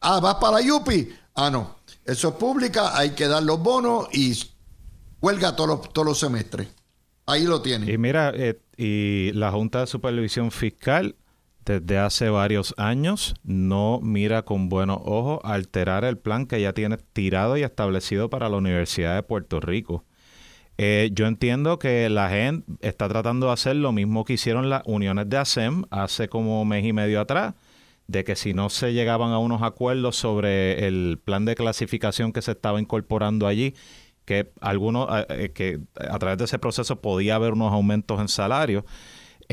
[0.00, 1.08] ah, vas para Yupi.
[1.34, 1.76] Ah, no.
[2.04, 4.36] Eso es pública, hay que dar los bonos y
[5.20, 6.68] huelga todos los, todos los semestres.
[7.26, 7.90] Ahí lo tiene.
[7.90, 11.14] Y mira, eh, y la Junta de Supervisión Fiscal
[11.64, 16.96] desde hace varios años no mira con buenos ojos alterar el plan que ya tiene
[16.96, 20.04] tirado y establecido para la Universidad de Puerto Rico.
[20.78, 24.82] Eh, yo entiendo que la gente está tratando de hacer lo mismo que hicieron las
[24.86, 27.54] uniones de ASEM hace como mes y medio atrás,
[28.06, 32.42] de que si no se llegaban a unos acuerdos sobre el plan de clasificación que
[32.42, 33.74] se estaba incorporando allí,
[34.24, 38.28] que algunos eh, eh, que a través de ese proceso podía haber unos aumentos en
[38.28, 38.84] salario,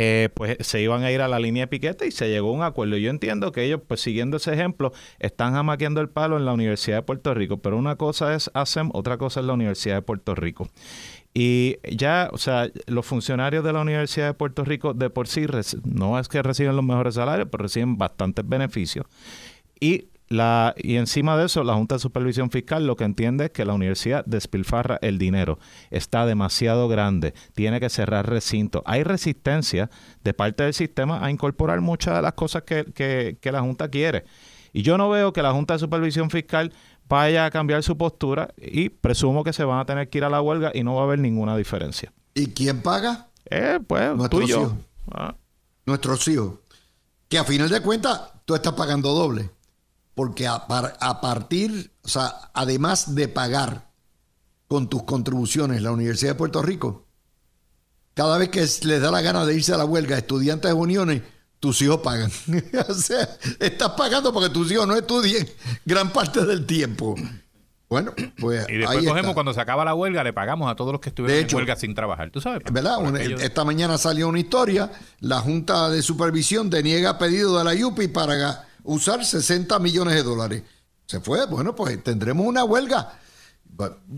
[0.01, 2.53] eh, pues se iban a ir a la línea de piquete y se llegó a
[2.53, 2.95] un acuerdo.
[2.95, 6.99] Yo entiendo que ellos, pues siguiendo ese ejemplo, están jamaqueando el palo en la Universidad
[6.99, 10.35] de Puerto Rico, pero una cosa es ASEM, otra cosa es la Universidad de Puerto
[10.35, 10.69] Rico.
[11.33, 15.45] Y ya, o sea, los funcionarios de la Universidad de Puerto Rico de por sí
[15.83, 19.05] no es que reciben los mejores salarios, pero reciben bastantes beneficios.
[19.81, 23.51] Y la, y encima de eso, la Junta de Supervisión Fiscal lo que entiende es
[23.51, 25.59] que la universidad despilfarra el dinero.
[25.89, 28.83] Está demasiado grande, tiene que cerrar recinto.
[28.85, 29.89] Hay resistencia
[30.23, 32.85] de parte del sistema a incorporar muchas de las cosas que,
[33.39, 34.25] que la Junta quiere.
[34.71, 36.71] Y yo no veo que la Junta de Supervisión Fiscal
[37.09, 40.29] vaya a cambiar su postura y presumo que se van a tener que ir a
[40.29, 42.13] la huelga y no va a haber ninguna diferencia.
[42.35, 43.27] ¿Y quién paga?
[43.49, 44.61] Eh, pues Nuestros tú y yo.
[44.61, 44.73] hijos.
[45.11, 45.35] Ah.
[45.85, 46.59] Nuestros hijos.
[47.27, 49.49] Que a final de cuentas tú estás pagando doble.
[50.19, 53.89] Porque a, par- a partir, o sea, además de pagar
[54.67, 57.07] con tus contribuciones la Universidad de Puerto Rico,
[58.13, 61.21] cada vez que les da la gana de irse a la huelga, estudiantes de uniones,
[61.61, 62.29] tus hijos pagan.
[62.89, 63.29] o sea,
[63.61, 65.47] estás pagando porque tus hijos no estudien
[65.85, 67.15] gran parte del tiempo.
[67.87, 69.33] Bueno, pues Y después ahí cogemos, está.
[69.35, 71.55] cuando se acaba la huelga, le pagamos a todos los que estuvieron De en hecho,
[71.55, 72.29] huelga sin trabajar.
[72.29, 72.61] ¿Tú sabes?
[72.69, 72.97] ¿Verdad?
[72.97, 74.91] Por Una- aquello- esta mañana salió una historia.
[75.21, 80.63] La Junta de Supervisión deniega pedido de la UPI para usar 60 millones de dólares.
[81.05, 81.45] Se fue.
[81.47, 83.19] Bueno, pues tendremos una huelga.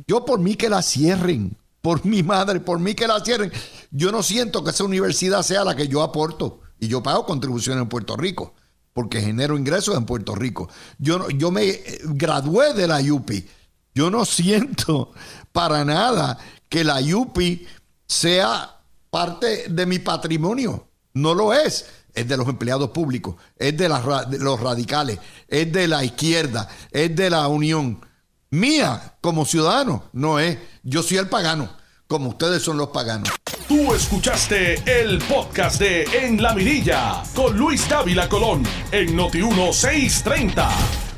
[0.08, 1.58] Yo por mí que la cierren.
[1.82, 3.52] Por mi madre, por mí que la cierren.
[3.90, 6.62] Yo no siento que esa universidad sea la que yo aporto.
[6.80, 8.54] Y yo pago contribuciones en Puerto Rico.
[8.94, 10.70] Porque genero ingresos en Puerto Rico.
[11.00, 13.48] Yo, no- yo me eh, gradué de la UPI.
[13.96, 15.12] Yo no siento
[15.52, 16.38] para nada
[16.70, 17.66] que la UPI
[18.06, 20.88] sea parte de mi patrimonio.
[21.14, 21.86] No lo es.
[22.14, 27.30] Es de los empleados públicos, es de, los radicales, es de la izquierda, es de
[27.30, 28.06] la unión.
[28.50, 30.58] Mía, como ciudadano, no es.
[30.84, 31.70] Yo soy el pagano,
[32.08, 33.30] como ustedes son los paganos.
[33.68, 41.11] Tú escuchaste el podcast de En la Mirilla con Luis Dávila Colón en Noti 1630.